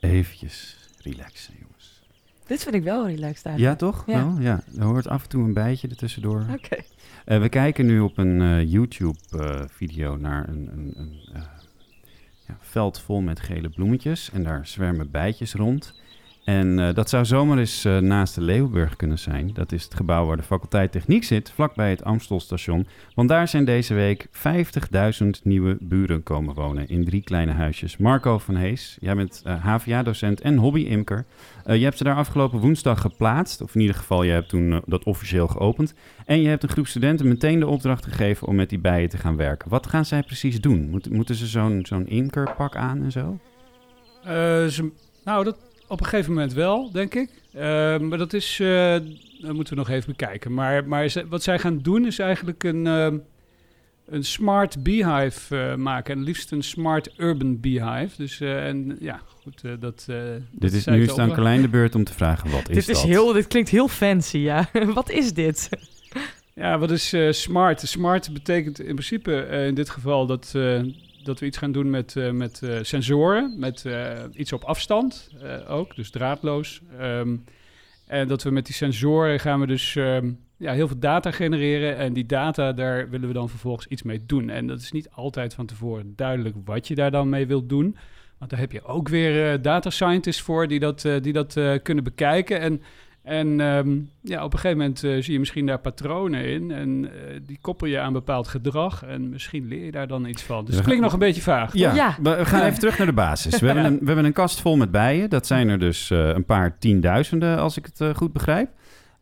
Eventjes 0.00 0.76
relaxen, 0.98 1.54
jongens. 1.60 2.02
Dit 2.46 2.62
vind 2.62 2.74
ik 2.74 2.82
wel 2.82 3.06
relaxed 3.06 3.46
eigenlijk. 3.46 3.80
Ja, 3.80 3.86
toch? 3.86 4.04
Ja. 4.06 4.24
Wel? 4.24 4.40
ja. 4.40 4.62
Er 4.78 4.84
hoort 4.84 5.08
af 5.08 5.22
en 5.22 5.28
toe 5.28 5.44
een 5.44 5.52
bijtje 5.52 5.88
ertussendoor. 5.88 6.46
Oké. 6.52 6.82
Eh, 7.24 7.40
we 7.40 7.48
kijken 7.48 7.86
nu 7.86 8.00
op 8.00 8.18
een 8.18 8.40
eh, 8.40 8.72
YouTube-video 8.72 10.16
naar 10.16 10.48
een, 10.48 10.68
een, 10.72 10.92
een 10.96 11.20
eh, 11.34 11.42
ja, 12.46 12.56
veld 12.60 13.00
vol 13.00 13.20
met 13.20 13.40
gele 13.40 13.68
bloemetjes. 13.68 14.30
En 14.30 14.42
daar 14.42 14.66
zwermen 14.66 15.10
bijtjes 15.10 15.54
rond. 15.54 16.01
En 16.44 16.78
eh, 16.78 16.94
dat 16.94 17.08
zou 17.08 17.24
zomaar 17.24 17.58
eens 17.58 17.84
eh, 17.84 17.98
naast 17.98 18.34
de 18.34 18.40
Leeuwburg 18.40 18.96
kunnen 18.96 19.18
zijn. 19.18 19.50
Dat 19.52 19.72
is 19.72 19.84
het 19.84 19.94
gebouw 19.94 20.26
waar 20.26 20.36
de 20.36 20.42
faculteit 20.42 20.92
techniek 20.92 21.24
zit, 21.24 21.50
vlakbij 21.50 21.90
het 21.90 22.04
Amstelstation. 22.04 22.86
Want 23.14 23.28
daar 23.28 23.48
zijn 23.48 23.64
deze 23.64 23.94
week 23.94 24.26
50.000 24.26 25.28
nieuwe 25.42 25.76
buren 25.80 26.22
komen 26.22 26.54
wonen 26.54 26.88
in 26.88 27.04
drie 27.04 27.22
kleine 27.22 27.52
huisjes. 27.52 27.96
Marco 27.96 28.38
van 28.38 28.54
Hees, 28.54 28.96
jij 29.00 29.14
bent 29.14 29.42
eh, 29.44 29.64
HVA-docent 29.64 30.40
en 30.40 30.56
hobby-imker. 30.56 31.24
Je 31.66 31.84
hebt 31.84 31.96
ze 31.96 32.04
daar 32.04 32.16
afgelopen 32.16 32.58
woensdag 32.58 33.00
geplaatst. 33.00 33.60
Of 33.60 33.74
in 33.74 33.80
ieder 33.80 33.96
geval, 33.96 34.22
je 34.22 34.32
hebt 34.32 34.48
toen 34.48 34.82
dat 34.86 35.04
officieel 35.04 35.48
geopend. 35.48 35.94
En 36.26 36.40
je 36.40 36.48
hebt 36.48 36.62
een 36.62 36.68
groep 36.68 36.86
studenten 36.86 37.28
meteen 37.28 37.58
de 37.60 37.66
opdracht 37.66 38.04
gegeven 38.04 38.46
om 38.46 38.54
met 38.54 38.68
die 38.68 38.78
bijen 38.78 39.08
te 39.08 39.16
gaan 39.18 39.36
werken. 39.36 39.68
Wat 39.68 39.86
gaan 39.86 40.04
zij 40.04 40.22
precies 40.22 40.60
doen? 40.60 40.90
Moet- 40.90 41.10
moeten 41.10 41.34
ze 41.34 41.46
zo'n 41.46 41.80
zo'n 41.82 42.06
imkerpak 42.06 42.76
aan 42.76 43.02
en 43.02 43.12
zo? 43.12 43.38
Ze, 44.68 44.90
nou, 45.24 45.44
dat 45.44 45.56
op 45.92 46.00
een 46.00 46.06
gegeven 46.06 46.32
moment 46.32 46.52
wel, 46.52 46.90
denk 46.92 47.14
ik. 47.14 47.30
Eh, 47.52 47.62
maar 47.98 48.18
dat 48.18 48.32
is, 48.32 48.60
eh, 48.60 48.96
dat 49.40 49.52
moeten 49.54 49.74
we 49.74 49.80
nog 49.80 49.88
even 49.90 50.10
bekijken. 50.10 50.54
Maar, 50.54 50.88
maar 50.88 51.08
ze- 51.08 51.28
wat 51.28 51.42
zij 51.42 51.58
gaan 51.58 51.78
doen 51.78 52.06
is 52.06 52.18
eigenlijk 52.18 52.64
een, 52.64 52.86
ehm, 52.86 53.16
een 54.06 54.24
smart 54.24 54.82
beehive 54.82 55.56
eh, 55.58 55.74
maken. 55.74 56.14
En 56.16 56.22
liefst 56.22 56.52
een 56.52 56.62
smart 56.62 57.10
urban 57.16 57.60
beehive. 57.60 58.16
Dus, 58.16 58.40
eh, 58.40 58.66
en 58.66 58.96
ja, 59.00 59.20
goed, 59.42 59.60
eh, 59.64 59.72
dat... 59.80 60.04
eh, 60.08 60.16
dat 60.16 60.40
Dit 60.50 60.72
is, 60.72 60.84
nu 60.86 61.02
is 61.02 61.08
het 61.10 61.18
aan. 61.18 61.32
Carlijn 61.32 61.62
de 61.62 61.68
beurt 61.68 61.94
om 61.94 62.04
te 62.04 62.12
vragen, 62.14 62.50
wat 62.50 62.68
is 62.68 62.74
dit, 62.74 62.86
dat? 62.86 62.96
is 62.96 63.02
heel, 63.02 63.32
dit 63.32 63.46
klinkt 63.46 63.68
heel 63.68 63.88
fancy, 63.88 64.38
ja. 64.38 64.68
Wat 64.94 65.10
is 65.10 65.32
dit? 65.32 65.68
Ja, 66.54 66.78
wat 66.78 66.90
is 66.90 67.12
eh, 67.12 67.30
smart? 67.32 67.80
Smart 67.80 68.32
betekent 68.32 68.80
in 68.80 68.94
principe 68.94 69.34
eh, 69.42 69.66
in 69.66 69.74
dit 69.74 69.90
geval 69.90 70.26
dat, 70.26 70.52
eh, 70.56 70.80
dat 71.24 71.40
we 71.40 71.46
iets 71.46 71.58
gaan 71.58 71.72
doen 71.72 71.90
met, 71.90 72.16
eh, 72.16 72.30
met 72.30 72.62
eh, 72.62 72.78
sensoren, 72.82 73.54
met 73.58 73.84
eh, 73.84 74.24
iets 74.32 74.52
op 74.52 74.64
afstand 74.64 75.30
ook, 75.68 75.96
dus 75.96 76.10
draadloos. 76.10 76.80
Ehm, 76.98 77.36
en 78.06 78.28
dat 78.28 78.42
we 78.42 78.50
met 78.50 78.66
die 78.66 78.74
sensoren 78.74 79.40
gaan 79.40 79.60
we 79.60 79.66
dus 79.66 79.96
ehm, 79.96 80.32
ja, 80.56 80.72
heel 80.72 80.86
veel 80.86 80.98
data 80.98 81.30
genereren 81.30 81.96
en 81.96 82.12
die 82.12 82.26
data, 82.26 82.72
daar 82.72 83.10
willen 83.10 83.28
we 83.28 83.34
dan 83.34 83.48
vervolgens 83.48 83.86
iets 83.86 84.02
mee 84.02 84.26
doen. 84.26 84.50
En 84.50 84.66
dat 84.66 84.80
is 84.80 84.92
niet 84.92 85.10
altijd 85.10 85.54
van 85.54 85.66
tevoren 85.66 86.12
duidelijk 86.16 86.56
wat 86.64 86.88
je 86.88 86.94
daar 86.94 87.10
dan 87.10 87.28
mee 87.28 87.46
wilt 87.46 87.68
doen. 87.68 87.96
Want 88.38 88.50
daar 88.50 88.60
heb 88.60 88.72
je 88.72 88.84
ook 88.84 89.08
weer 89.08 89.62
data 89.62 89.90
scientists 89.90 90.42
voor 90.42 90.68
die 90.68 90.78
dat, 90.78 91.00
die 91.00 91.32
dat 91.32 91.60
kunnen 91.82 92.04
bekijken. 92.04 92.60
En 92.60 92.82
en 93.22 93.60
ehm, 93.60 93.98
ja, 94.20 94.44
op 94.44 94.52
een 94.52 94.58
gegeven 94.58 94.78
moment 94.78 95.04
eh, 95.04 95.22
zie 95.22 95.32
je 95.32 95.38
misschien 95.38 95.66
daar 95.66 95.78
patronen 95.78 96.44
in. 96.44 96.70
En 96.70 97.10
eh, 97.12 97.40
die 97.46 97.58
koppel 97.60 97.86
je 97.86 97.98
aan 97.98 98.12
bepaald 98.12 98.48
gedrag. 98.48 99.04
En 99.04 99.28
misschien 99.28 99.68
leer 99.68 99.84
je 99.84 99.90
daar 99.90 100.06
dan 100.06 100.26
iets 100.26 100.42
van. 100.42 100.64
Dus 100.64 100.74
het 100.74 100.84
klinkt 100.84 101.02
nog 101.02 101.12
een 101.12 101.18
beetje 101.18 101.42
vaag. 101.42 101.74
Ja, 101.74 101.94
Ja. 101.94 102.16
we 102.22 102.44
gaan 102.44 102.62
even 102.62 102.78
terug 102.78 102.98
naar 102.98 103.06
de 103.06 103.12
basis. 103.12 103.60
We, 103.60 103.66
hebben 103.72 103.84
een, 103.84 103.98
we 103.98 104.06
hebben 104.06 104.24
een 104.24 104.32
kast 104.32 104.60
vol 104.60 104.76
met 104.76 104.90
bijen. 104.90 105.30
Dat 105.30 105.46
zijn 105.46 105.68
er 105.68 105.78
dus 105.78 106.10
eh, 106.10 106.28
een 106.28 106.44
paar 106.44 106.78
tienduizenden, 106.78 107.58
als 107.58 107.76
ik 107.76 107.88
het 107.94 108.16
goed 108.16 108.32
begrijp. 108.32 108.68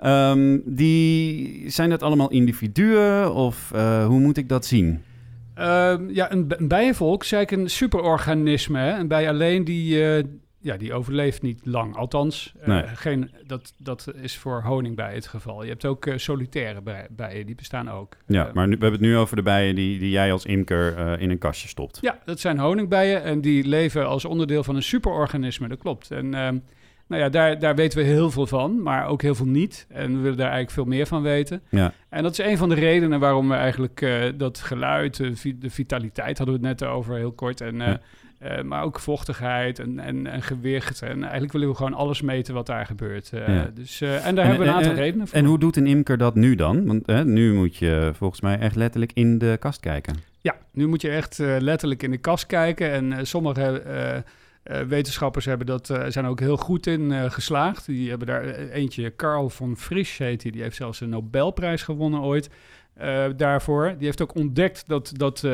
Ehm, 0.00 0.58
die, 0.64 1.64
zijn 1.70 1.90
dat 1.90 2.02
allemaal 2.02 2.30
individuen 2.30 3.34
of 3.34 3.70
eh, 3.74 4.06
hoe 4.06 4.20
moet 4.20 4.36
ik 4.36 4.48
dat 4.48 4.66
zien? 4.66 5.02
Ehm, 5.54 6.08
ja, 6.08 6.32
een, 6.32 6.52
bijenvolk 6.58 7.22
is 7.22 7.32
eigenlijk 7.32 7.62
een 7.62 7.70
superorganisme. 7.70 8.78
Hè? 8.78 8.98
Een 8.98 9.08
bij 9.08 9.28
alleen 9.28 9.64
die, 9.64 10.04
eh, 10.04 10.24
ja, 10.62 10.76
die 10.76 10.92
overleeft 10.92 11.42
niet 11.42 11.60
lang. 11.64 11.96
Althans, 11.96 12.54
eh, 12.60 12.78
geen, 12.94 13.30
dat, 13.46 13.74
dat 13.78 14.12
is 14.22 14.36
voor 14.38 14.62
honingbijen 14.62 15.14
het 15.14 15.26
geval. 15.26 15.62
Je 15.62 15.68
hebt 15.68 15.84
ook 15.84 16.06
eh, 16.06 16.16
solitaire 16.16 16.80
bij- 16.82 17.06
bijen, 17.10 17.46
die 17.46 17.54
bestaan 17.54 17.90
ook. 17.90 18.16
Ja, 18.26 18.46
Eh, 18.48 18.52
maar 18.54 18.66
nu, 18.68 18.74
we 18.76 18.82
hebben 18.82 19.00
het 19.00 19.08
nu 19.10 19.16
over 19.16 19.36
de 19.36 19.42
bijen 19.42 19.74
die, 19.74 19.98
die 19.98 20.10
jij 20.10 20.32
als 20.32 20.44
imker 20.44 21.18
in 21.20 21.30
een 21.30 21.38
kastje 21.38 21.68
stopt. 21.68 21.98
Ja, 22.00 22.18
dat 22.24 22.40
zijn 22.40 22.58
honingbijen 22.58 23.22
en 23.22 23.40
die 23.40 23.66
leven 23.68 24.06
als 24.08 24.24
onderdeel 24.24 24.64
van 24.64 24.76
een 24.76 24.82
superorganisme, 24.82 25.68
dat 25.68 25.78
klopt. 25.78 26.10
En 26.10 26.34
ehm, 26.34 26.58
nou 27.06 27.22
ja, 27.22 27.28
daar, 27.28 27.58
daar 27.58 27.74
weten 27.74 27.98
we 27.98 28.04
heel 28.04 28.30
veel 28.30 28.46
van, 28.46 28.82
maar 28.82 29.06
ook 29.06 29.22
heel 29.22 29.34
veel 29.34 29.46
niet. 29.46 29.86
En 29.88 30.06
we 30.12 30.18
willen 30.18 30.36
daar 30.36 30.50
eigenlijk 30.50 30.70
veel 30.70 30.84
meer 30.84 31.06
van 31.06 31.22
weten. 31.22 31.62
Ja. 31.70 31.92
En 32.08 32.22
dat 32.22 32.32
is 32.32 32.38
een 32.46 32.56
van 32.56 32.68
de 32.68 32.74
redenen 32.74 33.20
waarom 33.20 33.48
we 33.48 33.54
eigenlijk 33.54 34.06
dat 34.36 34.58
geluid, 34.58 35.16
de, 35.16 35.36
vi- 35.36 35.58
de 35.58 35.70
vitaliteit 35.70 36.38
hadden 36.38 36.60
we 36.60 36.66
het 36.68 36.80
net 36.80 36.88
over, 36.90 37.16
heel 37.16 37.32
kort. 37.32 37.60
En, 37.60 37.76
Ja. 37.76 38.00
Eh, 38.40 38.62
maar 38.62 38.82
ook 38.82 38.98
vochtigheid 39.00 39.78
en, 39.78 39.98
en, 39.98 40.26
en 40.26 40.42
gewicht. 40.42 41.02
En 41.02 41.22
eigenlijk 41.22 41.52
willen 41.52 41.68
we 41.68 41.74
gewoon 41.74 41.94
alles 41.94 42.20
meten 42.22 42.54
wat 42.54 42.66
daar 42.66 42.86
gebeurt. 42.86 43.32
Eh, 43.32 43.48
Ja. 43.48 43.70
dus, 43.74 44.00
eh, 44.00 44.26
en 44.26 44.34
daar 44.34 44.46
hebben 44.46 44.62
we 44.64 44.68
een 44.70 44.76
aantal 44.76 44.92
en- 44.92 44.98
redenen 44.98 45.28
voor. 45.28 45.38
En 45.38 45.44
hoe 45.44 45.58
doet 45.58 45.76
een 45.76 45.86
imker 45.86 46.18
dat 46.18 46.34
nu 46.34 46.54
dan? 46.54 46.86
Want 46.86 47.24
nu 47.24 47.54
moet 47.54 47.76
je 47.76 48.10
volgens 48.14 48.40
mij 48.40 48.58
echt 48.58 48.76
letterlijk 48.76 49.12
in 49.14 49.38
de 49.38 49.56
kast 49.58 49.80
kijken. 49.80 50.14
Ja, 50.40 50.56
nu 50.72 50.86
moet 50.86 51.00
je 51.02 51.10
echt 51.10 51.38
letterlijk 51.38 52.02
in 52.02 52.10
de 52.10 52.18
kast 52.18 52.46
kijken. 52.46 52.90
En 52.90 53.26
sommige 53.26 53.82
wetenschappers 54.88 55.44
hebben 55.44 55.66
dat, 55.66 55.86
zijn 56.08 56.26
ook 56.26 56.40
heel 56.40 56.56
goed 56.56 56.86
in 56.86 57.30
geslaagd. 57.30 57.86
Die 57.86 58.08
hebben 58.08 58.26
daar 58.26 58.44
eentje, 58.54 59.16
Carl 59.16 59.48
von 59.50 59.76
Frisch 59.76 60.18
heet 60.18 60.40
die, 60.40 60.52
die 60.52 60.62
heeft 60.62 60.76
zelfs 60.76 61.00
een 61.00 61.08
Nobelprijs 61.08 61.82
gewonnen 61.82 62.20
ooit 62.20 62.50
daarvoor. 63.36 63.94
Die 63.98 64.06
heeft 64.06 64.22
ook 64.22 64.34
ontdekt 64.34 64.84
dat, 64.86 65.12
dat 65.16 65.46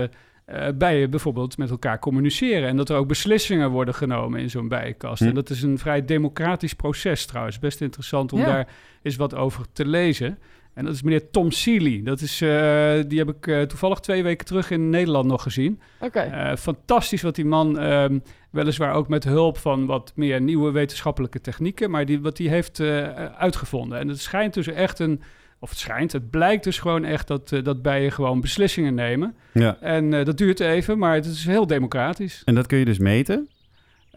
eh, 0.47 0.69
eh, 0.69 0.77
bijen 0.77 1.11
bijvoorbeeld 1.11 1.59
met 1.59 1.71
elkaar 1.71 1.99
communiceren. 1.99 2.69
En 2.69 2.77
dat 2.77 2.89
er 2.89 2.97
ook 2.97 3.09
beslissingen 3.09 3.71
worden 3.71 3.95
genomen 3.95 4.41
in 4.41 4.51
zo'n 4.51 4.69
bijenkast. 4.69 5.23
Hm. 5.23 5.29
En 5.29 5.35
dat 5.35 5.51
is 5.51 5.63
een 5.63 5.79
vrij 5.79 6.05
democratisch 6.05 6.75
proces 6.75 7.27
trouwens. 7.27 7.59
Best 7.59 7.81
interessant 7.81 8.33
om 8.33 8.39
Ja. 8.39 8.45
daar 8.47 8.69
eens 9.03 9.17
wat 9.17 9.35
over 9.35 9.65
te 9.73 9.87
lezen. 9.87 10.39
En 10.75 10.85
dat 10.85 10.95
is 10.95 11.03
meneer 11.03 11.31
Tom 11.31 11.51
Seeley. 11.51 12.01
Dat 12.05 12.21
is, 12.21 12.41
eh, 12.41 12.95
die 13.07 13.19
heb 13.19 13.29
ik 13.29 13.47
eh, 13.47 13.63
toevallig 13.63 14.01
twee 14.01 14.23
weken 14.23 14.47
terug 14.47 14.71
in 14.71 14.91
Nederland 14.91 15.27
nog 15.27 15.43
gezien. 15.43 15.81
Oké. 16.01 16.19
Eh, 16.21 16.57
fantastisch 16.57 17.23
wat 17.23 17.35
die 17.35 17.45
man, 17.45 17.79
ehm, 17.79 18.19
weliswaar 18.51 18.93
ook 18.95 19.09
met 19.09 19.25
hulp 19.25 19.59
van 19.59 19.87
wat 19.87 20.13
meer 20.15 20.41
nieuwe 20.41 20.71
wetenschappelijke 20.71 21.41
technieken, 21.41 21.91
maar 21.91 22.07
die, 22.07 22.21
wat 22.21 22.37
die 22.37 22.49
heeft 22.49 22.81
eh, 22.81 23.09
uitgevonden. 23.25 23.99
En 23.99 24.09
het 24.09 24.21
schijnt 24.21 24.55
dus 24.55 24.67
echt 24.67 24.99
een, 24.99 25.21
of 25.59 25.71
het 25.71 25.79
schijnt, 25.79 26.12
het 26.12 26.31
blijkt 26.31 26.64
dus 26.64 26.79
gewoon 26.79 27.05
echt 27.05 27.27
dat, 27.27 27.53
eh, 27.53 27.64
dat 27.64 27.83
bijen 27.83 28.12
gewoon 28.12 28.40
beslissingen 28.40 28.95
nemen. 28.95 29.35
Ja. 29.53 29.77
En 29.81 30.14
eh, 30.14 30.25
dat 30.25 30.38
duurt 30.38 30.61
even, 30.61 30.99
maar 30.99 31.14
het 31.14 31.27
is 31.27 31.45
heel 31.45 31.66
democratisch. 31.66 32.42
En 32.45 32.55
dat 32.55 32.66
kun 32.66 32.79
je 32.79 32.85
dus 32.85 32.99
meten 32.99 33.49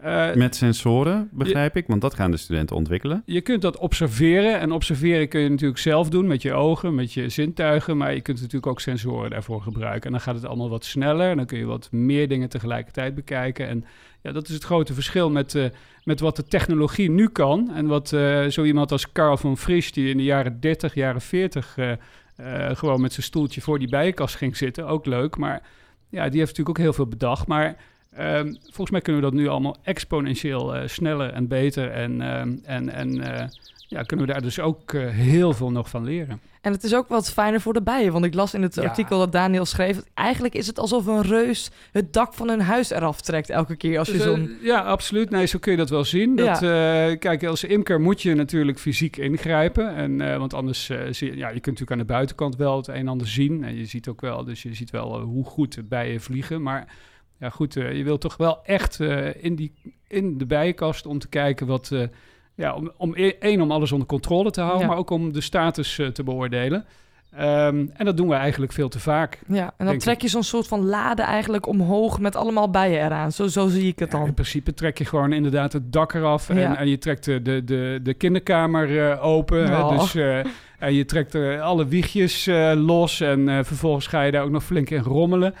Eh, 0.02 0.34
met 0.34 0.56
sensoren, 0.56 1.28
begrijp 1.32 1.76
ik, 1.76 1.86
want 1.86 2.00
dat 2.00 2.14
gaan 2.14 2.30
de 2.30 2.36
studenten 2.36 2.76
ontwikkelen. 2.76 3.22
Je 3.26 3.40
kunt 3.40 3.62
dat 3.62 3.76
observeren. 3.76 4.60
En 4.60 4.72
observeren 4.72 5.28
kun 5.28 5.40
je 5.40 5.48
natuurlijk 5.48 5.78
zelf 5.78 6.08
doen 6.08 6.26
met 6.26 6.42
je 6.42 6.52
ogen, 6.52 6.94
met 6.94 7.12
je 7.12 7.28
zintuigen. 7.28 7.96
Maar 7.96 8.14
je 8.14 8.20
kunt 8.20 8.36
natuurlijk 8.36 8.66
ook 8.66 8.80
sensoren 8.80 9.30
daarvoor 9.30 9.62
gebruiken. 9.62 10.02
En 10.02 10.10
dan 10.10 10.20
gaat 10.20 10.34
het 10.34 10.44
allemaal 10.44 10.68
wat 10.68 10.84
sneller. 10.84 11.30
En 11.30 11.36
dan 11.36 11.46
kun 11.46 11.58
je 11.58 11.64
wat 11.64 11.88
meer 11.92 12.28
dingen 12.28 12.48
tegelijkertijd 12.48 13.14
bekijken. 13.14 13.68
En 13.68 13.84
ja, 14.22 14.32
dat 14.32 14.48
is 14.48 14.54
het 14.54 14.64
grote 14.64 14.94
verschil 14.94 15.30
met, 15.30 15.54
eh, 15.54 15.64
met 16.04 16.20
wat 16.20 16.36
de 16.36 16.44
technologie 16.44 17.10
nu 17.10 17.28
kan. 17.28 17.70
En 17.74 17.86
wat 17.86 18.12
eh, 18.12 18.46
zo 18.46 18.64
iemand 18.64 18.92
als 18.92 19.12
Carl 19.12 19.36
van 19.36 19.56
Frisch, 19.56 19.92
die 19.92 20.10
in 20.10 20.16
de 20.16 20.22
jaren 20.22 20.60
30, 20.60 20.94
jaren 20.94 21.20
40 21.20 21.76
eh, 21.78 21.92
gewoon 22.72 23.00
met 23.00 23.12
zijn 23.12 23.26
stoeltje 23.26 23.60
voor 23.60 23.78
die 23.78 23.88
bijenkast 23.88 24.36
ging 24.36 24.56
zitten. 24.56 24.86
Ook 24.86 25.06
leuk. 25.06 25.36
Maar 25.36 25.62
ja, 26.08 26.28
die 26.28 26.38
heeft 26.38 26.50
natuurlijk 26.50 26.68
ook 26.68 26.84
heel 26.84 26.92
veel 26.92 27.06
bedacht. 27.06 27.46
Maar 27.46 27.76
Ehm, 28.10 28.54
volgens 28.62 28.90
mij 28.90 29.00
kunnen 29.00 29.22
we 29.22 29.30
dat 29.30 29.38
nu 29.38 29.48
allemaal 29.48 29.76
exponentieel 29.82 30.88
sneller 30.88 31.32
en 31.32 31.48
beter. 31.48 31.90
En, 31.90 32.20
ehm, 32.20 32.56
en, 32.62 32.88
en 32.88 33.14
ja, 33.88 34.02
kunnen 34.02 34.26
we 34.26 34.32
daar 34.32 34.42
dus 34.42 34.60
ook 34.60 34.92
heel 34.92 35.52
veel 35.52 35.70
nog 35.70 35.88
van 35.88 36.04
leren. 36.04 36.40
En 36.60 36.72
het 36.72 36.84
is 36.84 36.94
ook 36.94 37.08
wat 37.08 37.32
fijner 37.32 37.60
voor 37.60 37.72
de 37.72 37.82
bijen. 37.82 38.12
Want 38.12 38.24
ik 38.24 38.34
las 38.34 38.54
in 38.54 38.62
het 38.62 38.74
Ja. 38.74 38.82
artikel 38.82 39.18
dat 39.18 39.32
Daniel 39.32 39.64
schreef... 39.64 40.02
eigenlijk 40.14 40.54
is 40.54 40.66
het 40.66 40.78
alsof 40.78 41.06
een 41.06 41.22
reus 41.22 41.70
het 41.92 42.12
dak 42.12 42.34
van 42.34 42.48
hun 42.48 42.60
huis 42.60 42.90
eraf 42.90 43.20
trekt... 43.20 43.50
elke 43.50 43.76
keer 43.76 43.98
als 43.98 44.06
je 44.08 44.12
Dus, 44.12 44.22
eh, 44.22 44.28
zo'n... 44.28 44.56
ja, 44.62 44.80
absoluut. 44.80 45.30
Nee, 45.30 45.46
zo 45.46 45.58
kun 45.58 45.72
je 45.72 45.78
dat 45.78 45.90
wel 45.90 46.04
zien. 46.04 46.36
Dat, 46.36 46.62
eh, 46.62 47.18
kijk, 47.18 47.44
als 47.44 47.64
imker 47.64 48.00
moet 48.00 48.22
je 48.22 48.34
natuurlijk 48.34 48.78
fysiek 48.78 49.16
ingrijpen. 49.16 49.94
En, 49.94 50.20
eh, 50.20 50.38
want 50.38 50.54
anders 50.54 50.90
zie 51.10 51.30
je... 51.30 51.36
Ja, 51.36 51.48
je 51.48 51.60
kunt 51.60 51.64
natuurlijk 51.64 51.90
aan 51.90 52.06
de 52.06 52.12
buitenkant 52.12 52.56
wel 52.56 52.76
het 52.76 52.88
een 52.88 52.94
en 52.94 53.08
ander 53.08 53.28
zien. 53.28 53.64
En 53.64 53.76
je 53.76 53.84
ziet 53.84 54.08
ook 54.08 54.20
wel, 54.20 54.44
dus 54.44 54.62
je 54.62 54.74
ziet 54.74 54.90
wel 54.90 55.20
hoe 55.20 55.44
goed 55.44 55.74
de 55.74 55.82
bijen 55.82 56.20
vliegen. 56.20 56.62
Maar 56.62 56.94
ja, 57.38 57.50
goed, 57.50 57.74
je 57.74 58.04
wilt 58.04 58.20
toch 58.20 58.36
wel 58.36 58.64
echt 58.64 59.00
in, 59.40 59.54
die, 59.54 59.72
in 60.08 60.38
de 60.38 60.46
bijenkast 60.46 61.06
om 61.06 61.18
te 61.18 61.28
kijken 61.28 61.66
wat... 61.66 61.92
ja, 62.54 62.74
om, 62.74 62.90
om 62.96 63.12
e- 63.16 63.36
één, 63.40 63.60
om 63.60 63.70
alles 63.70 63.92
onder 63.92 64.06
controle 64.06 64.50
te 64.50 64.60
houden, 64.60 64.82
Ja. 64.82 64.86
maar 64.88 64.96
ook 64.98 65.10
om 65.10 65.32
de 65.32 65.40
status 65.40 65.98
eh, 65.98 66.06
te 66.06 66.22
beoordelen. 66.22 66.84
Ehm, 67.36 67.86
en 67.92 68.04
dat 68.04 68.16
doen 68.16 68.28
we 68.28 68.34
eigenlijk 68.34 68.72
veel 68.72 68.88
te 68.88 68.98
vaak. 69.00 69.38
Ja, 69.48 69.72
en 69.76 69.86
dan 69.86 69.98
trek 69.98 70.22
je 70.22 70.28
zo'n 70.28 70.42
soort 70.42 70.66
van 70.68 70.84
lade 70.86 71.22
eigenlijk 71.22 71.66
omhoog... 71.66 72.20
met 72.20 72.36
allemaal 72.36 72.70
bijen 72.70 73.04
eraan. 73.04 73.32
Zo, 73.32 73.46
zo 73.46 73.68
zie 73.68 73.86
ik 73.88 73.98
het 73.98 74.12
Ja, 74.12 74.18
in 74.18 74.24
dan. 74.24 74.34
principe 74.34 74.74
trek 74.74 74.98
je 74.98 75.04
gewoon 75.04 75.32
inderdaad 75.32 75.72
het 75.72 75.92
dak 75.92 76.14
eraf 76.14 76.48
en, 76.48 76.58
Ja. 76.58 76.76
en 76.78 76.88
je 76.88 76.98
trekt 76.98 77.24
de, 77.24 77.42
de, 77.42 77.64
de, 77.64 78.00
de 78.02 78.14
kinderkamer 78.14 79.10
eh, 79.10 79.24
open. 79.24 79.66
Hè? 79.68 79.78
Oh. 79.80 79.98
Dus, 79.98 80.14
eh, 80.14 80.38
en 80.78 80.94
je 80.94 81.04
trekt 81.04 81.34
er 81.34 81.60
alle 81.60 81.86
wiegjes 81.86 82.48
los 82.74 83.20
en 83.20 83.64
vervolgens 83.64 84.06
ga 84.06 84.22
je 84.22 84.32
daar 84.32 84.42
ook 84.44 84.50
nog 84.50 84.64
flink 84.64 84.90
in 84.90 85.02
rommelen. 85.02 85.54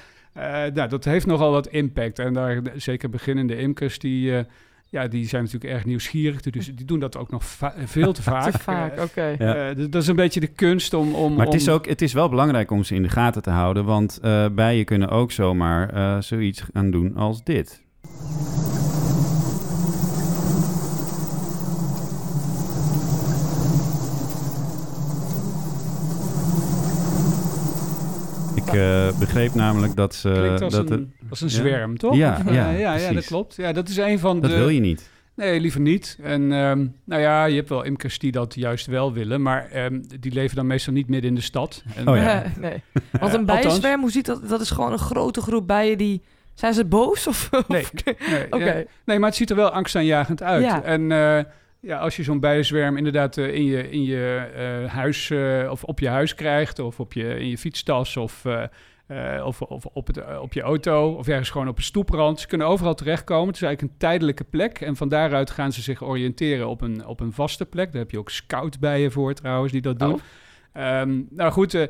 Nou, 0.74 0.88
dat 0.88 1.04
heeft 1.04 1.26
nogal 1.26 1.50
wat 1.50 1.66
impact. 1.66 2.18
En 2.18 2.32
daar, 2.32 2.60
zeker 2.76 3.10
beginnende 3.10 3.56
imkers, 3.58 3.98
die, 3.98 4.44
ja, 4.90 5.08
die 5.08 5.28
zijn 5.28 5.42
natuurlijk 5.44 5.72
erg 5.72 5.84
nieuwsgierig. 5.84 6.40
Dus 6.40 6.74
die 6.74 6.84
doen 6.86 6.98
dat 7.00 7.16
ook 7.16 7.30
nog 7.30 7.44
veel 7.84 8.12
te 8.12 8.22
vaak. 8.32 8.50
Te 8.52 8.58
vaak, 8.58 8.96
Eh, 8.96 9.02
oké. 9.02 9.34
Ja. 9.38 9.68
eh, 9.68 9.76
dus 9.76 9.88
dat 9.90 10.02
is 10.02 10.08
een 10.08 10.16
beetje 10.16 10.40
de 10.40 10.46
kunst 10.46 10.94
om... 10.94 11.14
om 11.14 11.34
Maar 11.34 11.46
het 11.46 11.54
is, 11.54 11.68
ook, 11.68 11.86
het 11.86 12.02
is 12.02 12.12
wel 12.12 12.28
belangrijk 12.28 12.70
om 12.70 12.84
ze 12.84 12.94
in 12.94 13.02
de 13.02 13.08
gaten 13.08 13.42
te 13.42 13.50
houden, 13.50 13.84
want 13.84 14.18
eh, 14.22 14.46
bijen 14.52 14.84
kunnen 14.84 15.08
ook 15.08 15.32
zomaar 15.32 15.90
eh, 15.92 16.20
zoiets 16.20 16.64
gaan 16.72 16.90
doen 16.90 17.16
als 17.16 17.44
dit. 17.44 17.82
Ik 28.72 28.78
eh, 28.80 29.18
begreep 29.18 29.54
namelijk 29.54 29.96
dat 29.96 30.14
ze... 30.14 30.30
Klinkt 30.32 30.62
als 30.62 30.72
dat 30.74 30.90
een, 30.90 31.12
als 31.30 31.40
een 31.40 31.48
ja. 31.48 31.54
zwerm, 31.54 31.98
toch? 31.98 32.14
Ja, 32.16 32.40
Of, 32.46 32.52
ja, 32.52 32.70
ja, 32.70 32.94
ja, 32.94 33.12
dat 33.12 33.24
klopt. 33.24 33.56
Ja, 33.56 33.72
dat 33.72 33.88
is 33.88 33.96
een 33.96 34.18
van 34.18 34.40
dat 34.40 34.50
de... 34.50 34.56
wil 34.56 34.68
je 34.68 34.80
niet. 34.80 35.10
Nee, 35.34 35.60
liever 35.60 35.80
niet. 35.80 36.18
En 36.22 36.52
ehm, 36.52 36.86
nou 37.04 37.20
ja, 37.22 37.44
je 37.44 37.56
hebt 37.56 37.68
wel 37.68 37.82
imkers 37.82 38.18
die 38.18 38.32
dat 38.32 38.54
juist 38.54 38.86
wel 38.86 39.12
willen, 39.12 39.42
maar 39.42 39.68
ehm, 39.70 40.00
die 40.20 40.32
leven 40.32 40.56
dan 40.56 40.66
meestal 40.66 40.92
niet 40.92 41.08
midden 41.08 41.28
in 41.30 41.36
de 41.36 41.40
stad. 41.42 41.82
En, 41.96 42.08
Oh 42.08 42.16
ja. 42.16 42.44
Nee. 42.58 42.82
Want 43.20 43.32
een 43.34 43.40
Eh, 43.40 43.46
bijenzwerm, 43.46 44.00
hoe 44.00 44.10
ziet 44.10 44.26
dat? 44.26 44.48
Dat 44.48 44.60
is 44.60 44.70
gewoon 44.70 44.92
een 44.92 44.98
grote 44.98 45.40
groep 45.40 45.66
bijen 45.66 45.98
die... 45.98 46.22
Zijn 46.54 46.74
ze 46.74 46.84
boos? 46.84 47.26
Of, 47.26 47.50
Nee, 47.68 47.82
of- 47.82 47.92
nee, 48.04 48.46
Oké. 48.50 48.64
ja. 48.64 48.84
nee, 49.04 49.18
maar 49.18 49.28
het 49.28 49.38
ziet 49.38 49.50
er 49.50 49.56
wel 49.56 49.70
angstaanjagend 49.70 50.42
uit. 50.42 50.64
Ja. 50.64 50.82
En 50.82 51.12
eh, 51.12 51.44
ja, 51.80 51.98
als 51.98 52.16
je 52.16 52.22
zo'n 52.22 52.40
bijenzwerm 52.40 52.96
inderdaad 52.96 53.36
eh, 53.36 53.54
in 53.54 53.64
je, 53.64 53.90
in 53.90 54.02
je 54.02 54.50
eh, 54.54 54.92
huis 54.92 55.30
eh, 55.30 55.68
of 55.70 55.84
op 55.84 56.00
je 56.00 56.08
huis 56.08 56.34
krijgt, 56.34 56.78
of 56.78 57.00
op 57.00 57.12
je, 57.12 57.38
in 57.38 57.48
je 57.48 57.58
fietstas 57.58 58.16
of, 58.16 58.44
of, 59.44 59.62
of 59.62 59.86
op, 59.86 60.06
het, 60.06 60.38
op 60.38 60.52
je 60.52 60.60
auto, 60.60 61.12
of 61.12 61.28
ergens 61.28 61.50
gewoon 61.50 61.68
op 61.68 61.76
een 61.76 61.82
stoeprand. 61.82 62.40
Ze 62.40 62.46
kunnen 62.46 62.66
overal 62.66 62.94
terechtkomen. 62.94 63.46
Het 63.46 63.56
is 63.56 63.62
eigenlijk 63.62 63.92
een 63.92 63.98
tijdelijke 63.98 64.44
plek. 64.44 64.80
En 64.80 64.96
van 64.96 65.08
daaruit 65.08 65.50
gaan 65.50 65.72
ze 65.72 65.82
zich 65.82 66.02
oriënteren 66.02 66.68
op 66.68 66.80
een, 66.80 67.06
op 67.06 67.20
een 67.20 67.32
vaste 67.32 67.66
plek. 67.66 67.92
Daar 67.92 68.02
heb 68.02 68.10
je 68.10 68.18
ook 68.18 68.30
scoutbijen 68.30 69.12
voor 69.12 69.34
trouwens, 69.34 69.72
die 69.72 69.80
dat 69.80 69.98
doen. 69.98 70.12
Oh. 70.12 70.20
Ehm, 70.72 71.20
nou 71.30 71.52
goed, 71.52 71.74
eh, 71.74 71.82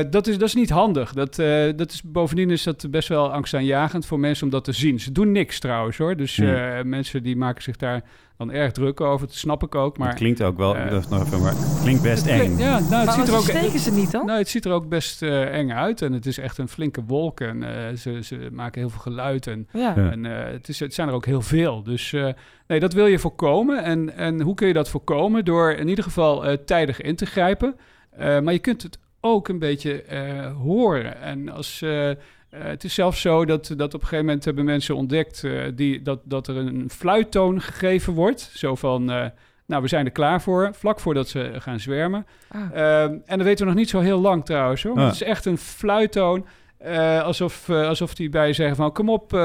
eh, 0.00 0.06
dat, 0.10 0.26
is, 0.26 0.38
dat 0.38 0.48
is 0.48 0.54
niet 0.54 0.70
handig. 0.70 1.12
Dat, 1.12 1.38
eh, 1.38 1.64
dat 1.76 1.90
is, 1.92 2.02
bovendien 2.02 2.50
is 2.50 2.62
dat 2.62 2.86
best 2.90 3.08
wel 3.08 3.32
angstaanjagend 3.32 4.06
voor 4.06 4.20
mensen 4.20 4.44
om 4.44 4.50
dat 4.50 4.64
te 4.64 4.72
zien. 4.72 5.00
Ze 5.00 5.12
doen 5.12 5.32
niks 5.32 5.58
trouwens 5.58 5.96
hoor. 5.96 6.16
Dus 6.16 6.36
Hmm. 6.36 6.46
eh, 6.54 6.82
mensen 6.84 7.22
die 7.22 7.36
maken 7.36 7.62
zich 7.62 7.76
daar 7.76 8.02
dan 8.36 8.52
erg 8.52 8.72
druk 8.72 9.00
over. 9.00 9.26
Dat 9.26 9.36
snap 9.36 9.62
ik 9.62 9.74
ook. 9.74 9.98
Maar 9.98 10.08
het 10.08 10.16
klinkt 10.16 10.42
ook 10.42 10.56
wel, 10.56 10.74
dat 10.90 11.02
is 11.02 11.08
nog 11.08 11.24
even, 11.24 11.40
maar 11.42 11.54
klinkt 11.82 12.02
best 12.02 12.22
het 12.30 12.40
eng. 12.40 12.58
Ja, 12.58 12.78
nou, 12.78 12.82
het 12.94 13.04
maar 13.04 13.12
ziet 13.14 13.28
er 13.28 13.34
ook. 13.34 13.40
steken 13.42 13.78
ze 13.78 13.92
niet 13.92 14.10
dan? 14.10 14.26
Nou, 14.26 14.38
het 14.38 14.48
ziet 14.48 14.64
er 14.64 14.72
ook 14.72 14.88
best 14.88 15.22
eh, 15.22 15.54
eng 15.58 15.70
uit 15.72 16.02
en 16.02 16.12
het 16.12 16.26
is 16.26 16.38
echt 16.38 16.58
een 16.58 16.68
flinke 16.68 17.04
wolk 17.06 17.40
en 17.40 17.62
eh, 17.88 17.96
ze, 17.96 18.18
ze 18.22 18.48
maken 18.52 18.80
heel 18.80 18.90
veel 18.90 19.00
geluid 19.00 19.46
en, 19.46 19.68
Ja. 19.72 19.96
En 19.96 20.26
eh, 20.26 20.52
het, 20.52 20.68
is, 20.68 20.80
het 20.80 20.94
zijn 20.94 21.08
er 21.08 21.14
ook 21.14 21.26
heel 21.26 21.42
veel. 21.42 21.82
Dus 21.82 22.12
eh, 22.12 22.28
nee, 22.66 22.80
dat 22.80 22.92
wil 22.92 23.06
je 23.06 23.18
voorkomen. 23.18 23.82
En, 23.84 24.16
en 24.16 24.40
hoe 24.40 24.54
kun 24.54 24.66
je 24.68 24.72
dat 24.74 24.88
voorkomen? 24.88 25.44
Door 25.44 25.72
in 25.72 25.88
ieder 25.88 26.04
geval 26.04 26.46
eh, 26.46 26.56
tijdig 26.56 27.00
in 27.00 27.16
te 27.16 27.26
grijpen. 27.26 27.76
Eh, 28.16 28.40
maar 28.40 28.52
je 28.52 28.58
kunt 28.58 28.82
het 28.82 28.98
ook 29.20 29.48
een 29.48 29.58
beetje 29.58 30.02
eh, 30.02 30.56
horen. 30.56 31.20
En 31.20 31.48
als, 31.48 31.82
eh, 31.82 32.10
het 32.56 32.84
is 32.84 32.94
zelfs 32.94 33.20
zo 33.20 33.44
dat, 33.44 33.66
dat 33.76 33.94
op 33.94 34.00
een 34.00 34.06
gegeven 34.06 34.24
moment 34.24 34.44
hebben 34.44 34.64
mensen 34.64 34.96
ontdekt 34.96 35.44
eh, 35.44 35.62
die, 35.74 36.02
dat, 36.02 36.20
dat 36.24 36.48
er 36.48 36.56
een 36.56 36.90
fluittoon 36.90 37.60
gegeven 37.60 38.12
wordt. 38.12 38.50
Zo 38.54 38.74
van, 38.74 39.10
eh, 39.10 39.26
nou 39.66 39.82
we 39.82 39.88
zijn 39.88 40.04
er 40.06 40.12
klaar 40.12 40.42
voor, 40.42 40.70
vlak 40.74 41.00
voordat 41.00 41.28
ze 41.28 41.52
gaan 41.58 41.80
zwermen. 41.80 42.26
Ah. 42.48 42.60
Ehm, 42.72 43.16
en 43.24 43.36
dat 43.38 43.46
weten 43.46 43.64
we 43.64 43.70
nog 43.70 43.80
niet 43.80 43.88
zo 43.90 44.00
heel 44.00 44.20
lang 44.20 44.44
trouwens 44.44 44.82
hoor. 44.82 44.94
Maar 44.94 45.02
Ah. 45.04 45.10
Het 45.10 45.20
is 45.20 45.26
echt 45.26 45.44
een 45.44 45.58
fluittoon. 45.58 46.46
eh, 46.78 47.22
alsof, 47.22 47.70
alsof 47.70 48.14
die 48.14 48.28
bij 48.28 48.52
zeggen 48.52 48.76
van 48.76 48.92
kom 48.92 49.08
op, 49.10 49.32
eh, 49.32 49.38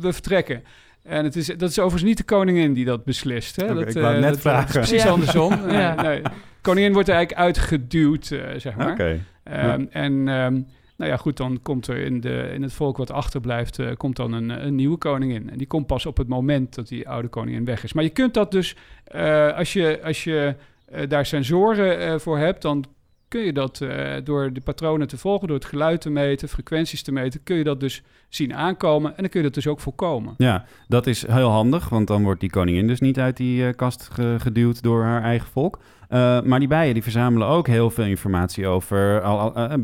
we 0.00 0.12
vertrekken. 0.12 0.62
En 1.04 1.24
het 1.24 1.36
is, 1.36 1.46
dat 1.46 1.70
is 1.70 1.78
overigens 1.78 2.02
niet 2.02 2.16
de 2.16 2.24
koningin 2.24 2.72
die 2.72 2.84
dat 2.84 3.04
beslist. 3.04 3.56
Hè? 3.56 3.66
Dat, 3.74 3.88
ik 3.88 3.92
wou 4.02 4.14
eh, 4.14 4.20
net 4.20 4.30
dat- 4.30 4.40
vragen. 4.40 4.74
Dat 4.74 4.82
is 4.82 4.88
precies 4.88 5.02
Ja. 5.04 5.10
andersom. 5.10 5.52
Ja. 5.70 6.02
nee. 6.02 6.22
Koningin 6.60 6.92
wordt 6.92 7.08
er 7.08 7.14
eigenlijk 7.14 7.44
uitgeduwd, 7.46 8.30
eh, 8.30 8.40
zeg 8.56 8.76
maar. 8.76 8.92
Oké. 8.92 9.20
Ehm, 9.42 9.84
En 9.90 10.12
ehm, 10.28 10.52
nou 10.96 11.10
ja, 11.10 11.16
goed, 11.16 11.36
dan 11.36 11.62
komt 11.62 11.86
er 11.86 11.96
in, 11.96 12.20
de, 12.20 12.50
in 12.54 12.62
het 12.62 12.72
volk 12.72 12.96
wat 12.96 13.10
achterblijft, 13.10 13.78
eh, 13.78 13.86
komt 13.96 14.16
dan 14.16 14.32
een, 14.32 14.66
een 14.66 14.74
nieuwe 14.74 14.96
koningin. 14.96 15.50
En 15.50 15.58
die 15.58 15.66
komt 15.66 15.86
pas 15.86 16.06
op 16.06 16.16
het 16.16 16.28
moment 16.28 16.74
dat 16.74 16.88
die 16.88 17.08
oude 17.08 17.28
koningin 17.28 17.64
weg 17.64 17.84
is. 17.84 17.92
Maar 17.92 18.04
je 18.04 18.10
kunt 18.10 18.34
dat 18.34 18.50
dus, 18.50 18.76
eh, 19.04 19.56
als 19.56 19.72
je, 19.72 20.00
als 20.04 20.24
je 20.24 20.54
eh, 20.86 21.08
daar 21.08 21.26
sensoren 21.26 21.98
eh, 22.00 22.18
voor 22.18 22.38
hebt, 22.38 22.62
dan 22.62 22.84
kun 23.28 23.40
je 23.40 23.52
dat 23.52 23.80
eh, 23.80 24.14
door 24.24 24.52
de 24.52 24.60
patronen 24.60 25.08
te 25.08 25.18
volgen, 25.18 25.46
door 25.48 25.56
het 25.56 25.64
geluid 25.66 26.00
te 26.00 26.10
meten, 26.10 26.48
frequenties 26.48 27.02
te 27.02 27.12
meten, 27.12 27.42
kun 27.42 27.56
je 27.56 27.64
dat 27.64 27.80
dus 27.80 28.02
zien 28.28 28.54
aankomen 28.54 29.10
en 29.10 29.16
dan 29.16 29.28
kun 29.28 29.40
je 29.40 29.46
dat 29.46 29.54
dus 29.54 29.66
ook 29.66 29.80
voorkomen. 29.80 30.34
Ja, 30.38 30.64
dat 30.88 31.06
is 31.06 31.26
heel 31.26 31.48
handig, 31.50 31.88
want 31.88 32.06
dan 32.06 32.22
wordt 32.22 32.40
die 32.40 32.50
koningin 32.50 32.86
dus 32.86 33.00
niet 33.00 33.18
uit 33.18 33.36
die 33.36 33.66
eh, 33.66 33.74
kast 33.76 34.08
ge- 34.12 34.36
geduwd 34.38 34.82
door 34.82 35.02
haar 35.02 35.22
eigen 35.22 35.48
volk. 35.48 35.78
Eh, 36.08 36.40
maar 36.42 36.58
die 36.58 36.68
bijen 36.68 36.94
die 36.94 37.02
verzamelen 37.02 37.48
ook 37.48 37.66
heel 37.66 37.90
veel 37.90 38.04
informatie 38.04 38.66
over 38.66 39.22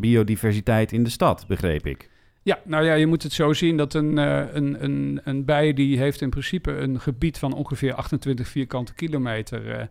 biodiversiteit 0.00 0.92
in 0.92 1.05
de 1.05 1.11
stad, 1.11 1.44
begreep 1.48 1.87
ik. 1.87 2.09
Ja, 2.42 2.59
nou 2.64 2.85
ja, 2.85 2.94
je 2.94 3.07
moet 3.07 3.22
het 3.22 3.33
zo 3.33 3.53
zien 3.53 3.76
dat 3.76 3.94
een, 3.94 4.16
een, 4.16 4.85
een, 4.85 5.20
een 5.24 5.44
bij 5.44 5.72
die 5.72 5.98
heeft 5.98 6.20
in 6.20 6.31
principe 6.31 6.70
een 6.76 7.00
gebied 7.00 7.38
van 7.38 7.53
ongeveer 7.55 7.94
28 7.94 8.48
vierkante 8.48 8.94
kilometer 8.94 9.88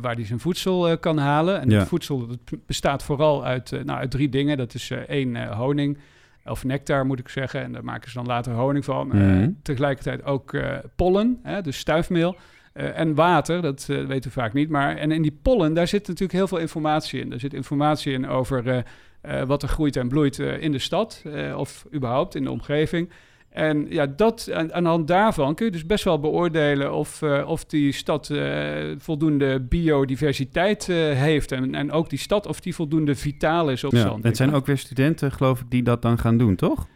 waar 0.00 0.16
die 0.16 0.26
zijn 0.26 0.40
voedsel 0.40 0.88
eh, 0.88 0.96
kan 1.00 1.18
halen. 1.18 1.60
En 1.60 1.70
Ja. 1.70 1.78
het 1.78 1.88
voedsel 1.88 2.26
dat 2.26 2.38
bestaat 2.66 3.02
vooral 3.02 3.44
uit, 3.44 3.72
eh, 3.72 3.82
nou, 3.84 3.98
uit 3.98 4.10
drie 4.10 4.28
dingen. 4.28 4.56
Dat 4.56 4.74
is 4.74 4.90
eh, 4.90 4.98
één 4.98 5.36
eh, 5.36 5.58
honing, 5.58 5.98
of 6.44 6.64
nectar 6.64 7.06
moet 7.06 7.18
ik 7.18 7.28
zeggen. 7.28 7.62
En 7.62 7.72
daar 7.72 7.84
maken 7.84 8.10
ze 8.10 8.16
dan 8.16 8.26
later 8.26 8.52
honing 8.52 8.84
van. 8.84 9.12
Eh, 9.12 9.20
Mhm. 9.20 9.50
tegelijkertijd 9.62 10.24
ook 10.24 10.52
eh, 10.52 10.76
pollen, 10.96 11.38
hè, 11.42 11.62
dus 11.62 11.78
stuifmeel. 11.78 12.36
Eh, 12.72 12.98
en 12.98 13.14
water, 13.14 13.62
dat 13.62 13.86
eh, 13.90 14.04
weten 14.04 14.30
we 14.30 14.40
vaak 14.40 14.52
niet. 14.52 14.68
Maar 14.68 14.96
en 14.96 15.10
in 15.10 15.22
die 15.22 15.38
pollen, 15.42 15.74
daar 15.74 15.86
zit 15.88 16.06
natuurlijk 16.06 16.32
heel 16.38 16.48
veel 16.48 16.58
informatie 16.58 17.20
in. 17.20 17.32
Er 17.32 17.40
zit 17.40 17.54
informatie 17.54 18.12
in 18.12 18.28
over 18.28 18.68
eh, 18.68 18.78
eh, 19.20 19.46
wat 19.46 19.62
er 19.62 19.68
groeit 19.68 19.96
en 19.96 20.08
bloeit 20.08 20.38
eh, 20.38 20.62
in 20.62 20.72
de 20.72 20.78
stad. 20.78 21.22
eh, 21.24 21.58
of 21.58 21.86
überhaupt 21.94 22.34
in 22.34 22.42
de 22.44 22.50
omgeving. 22.50 23.10
En 23.56 23.86
ja, 23.88 24.06
dat, 24.06 24.50
aan, 24.52 24.72
aan 24.72 24.82
de 24.82 24.88
hand 24.88 25.08
daarvan 25.08 25.54
kun 25.54 25.66
je 25.66 25.72
dus 25.72 25.86
best 25.86 26.04
wel 26.04 26.20
beoordelen 26.20 26.94
of, 26.94 27.22
eh, 27.22 27.48
of 27.48 27.64
die 27.64 27.92
stad 27.92 28.30
eh, 28.30 28.74
voldoende 28.98 29.60
biodiversiteit 29.60 30.88
eh, 30.88 30.96
heeft. 30.96 31.52
En, 31.52 31.74
en 31.74 31.92
ook 31.92 32.10
die 32.10 32.18
stad 32.18 32.46
of 32.46 32.60
die 32.60 32.74
voldoende 32.74 33.14
vitaal 33.14 33.70
is 33.70 33.84
op 33.84 33.92
Ja, 33.92 34.00
zand. 34.00 34.24
het 34.24 34.36
zijn 34.36 34.54
ook 34.54 34.66
weer 34.66 34.78
studenten, 34.78 35.32
geloof 35.32 35.60
ik, 35.60 35.70
die 35.70 35.82
dat 35.82 36.02
dan 36.02 36.18
gaan 36.18 36.38
doen, 36.38 36.54
toch? 36.56 36.86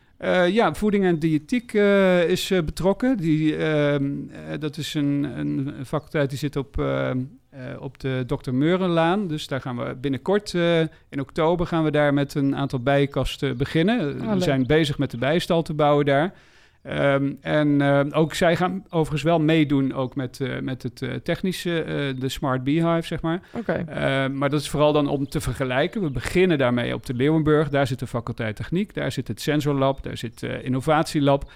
Ja, 0.50 0.74
voeding 0.74 1.04
en 1.04 1.18
diëtiek 1.18 1.72
is 2.28 2.48
betrokken. 2.64 3.16
Die, 3.16 3.56
ehm, 3.56 4.04
eh, 4.28 4.58
dat 4.58 4.76
is 4.76 4.94
een, 4.94 5.22
een 5.38 5.72
faculteit 5.86 6.28
die 6.30 6.38
zit 6.38 6.56
op, 6.56 6.76
ehm, 7.50 7.72
eh, 7.72 7.82
op 7.82 8.00
de 8.00 8.24
Dr. 8.26 8.52
Meurenlaan. 8.52 9.26
Dus 9.26 9.46
daar 9.46 9.60
gaan 9.60 9.76
we 9.76 9.94
binnenkort, 9.94 10.54
eh, 10.54 10.80
in 10.80 11.20
oktober, 11.20 11.66
gaan 11.66 11.84
we 11.84 11.90
daar 11.90 12.14
met 12.14 12.34
een 12.34 12.56
aantal 12.56 12.78
bijenkasten 12.78 13.56
beginnen. 13.56 14.20
Eh, 14.20 14.32
we 14.32 14.40
zijn 14.40 14.66
bezig 14.66 14.98
met 14.98 15.10
de 15.10 15.18
bijenstal 15.18 15.62
te 15.62 15.74
bouwen 15.74 16.04
daar. 16.04 16.34
Ehm, 16.82 17.32
en 17.40 17.80
ehm, 17.80 18.10
ook 18.12 18.34
zij 18.34 18.56
gaan 18.56 18.84
overigens 18.88 19.22
wel 19.22 19.40
meedoen 19.40 19.92
ook 19.94 20.14
met, 20.14 20.40
eh, 20.40 20.58
met 20.60 20.82
het 20.82 21.02
eh, 21.02 21.14
technische, 21.14 21.82
eh, 21.82 22.20
de 22.20 22.28
Smart 22.28 22.64
Beehive, 22.64 23.06
zeg 23.06 23.20
maar. 23.20 23.40
Oké. 23.52 23.84
Uh, 23.88 23.94
maar 24.36 24.50
dat 24.50 24.60
is 24.60 24.68
vooral 24.68 24.92
dan 24.92 25.08
om 25.08 25.28
te 25.28 25.40
vergelijken. 25.40 26.02
We 26.02 26.10
beginnen 26.10 26.58
daarmee 26.58 26.94
op 26.94 27.06
de 27.06 27.14
Leeuwenburg. 27.14 27.68
Daar 27.68 27.86
zit 27.86 27.98
de 27.98 28.06
faculteit 28.06 28.56
techniek, 28.56 28.94
daar 28.94 29.12
zit 29.12 29.28
het 29.28 29.40
sensorlab, 29.40 30.02
daar 30.02 30.16
zit 30.16 30.42
uh, 30.42 30.64
innovatielab. 30.64 31.50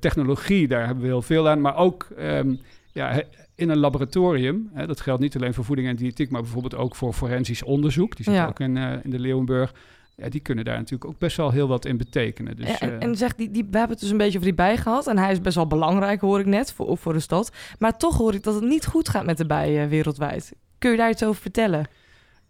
Technologie, 0.00 0.68
daar 0.68 0.86
hebben 0.86 1.04
we 1.04 1.10
heel 1.10 1.22
veel 1.22 1.48
aan. 1.48 1.60
Maar 1.60 1.76
ook 1.76 2.08
um, 2.18 2.60
ja, 2.92 3.22
in 3.62 3.70
een 3.70 3.78
laboratorium. 3.78 4.70
Hè, 4.72 4.86
dat 4.86 5.00
geldt 5.00 5.20
niet 5.20 5.36
alleen 5.36 5.54
voor 5.54 5.64
voeding 5.64 5.88
en 5.88 5.96
diëtiek, 5.96 6.30
maar 6.30 6.42
bijvoorbeeld 6.42 6.74
ook 6.74 6.96
voor 6.96 7.12
forensisch 7.12 7.62
onderzoek. 7.62 8.16
Die 8.16 8.24
zit 8.24 8.34
Ja. 8.34 8.46
ook 8.46 8.60
in, 8.60 8.76
uh, 8.76 8.92
in 9.02 9.10
de 9.10 9.18
Leeuwenburg. 9.18 9.74
Ja, 10.16 10.28
die 10.28 10.40
kunnen 10.40 10.64
daar 10.64 10.76
natuurlijk 10.76 11.04
ook 11.10 11.18
best 11.18 11.36
wel 11.36 11.50
heel 11.50 11.68
wat 11.68 11.84
in 11.84 11.96
betekenen. 11.96 12.56
Dus, 12.56 12.78
en, 12.78 13.00
en 13.00 13.16
zeg, 13.16 13.34
die, 13.34 13.50
die, 13.50 13.62
we 13.70 13.78
hebben 13.78 13.90
het 13.90 14.00
dus 14.00 14.10
een 14.10 14.16
beetje 14.16 14.32
over 14.38 14.48
die 14.48 14.54
bij 14.56 14.76
gehad. 14.76 15.06
En 15.06 15.18
hij 15.18 15.32
is 15.32 15.40
best 15.40 15.56
wel 15.56 15.66
belangrijk, 15.66 16.20
hoor 16.20 16.40
ik 16.40 16.46
net, 16.46 16.72
voor, 16.72 16.98
voor 16.98 17.12
de 17.12 17.20
stad. 17.20 17.52
Maar 17.78 17.96
toch 17.98 18.16
hoor 18.16 18.34
ik 18.34 18.42
dat 18.42 18.54
het 18.54 18.64
niet 18.64 18.86
goed 18.86 19.08
gaat 19.08 19.24
met 19.24 19.36
de 19.36 19.46
bijen 19.46 19.88
wereldwijd. 19.88 20.52
Kun 20.78 20.90
je 20.90 20.96
daar 20.96 21.10
iets 21.10 21.24
over 21.24 21.42
vertellen? 21.42 21.86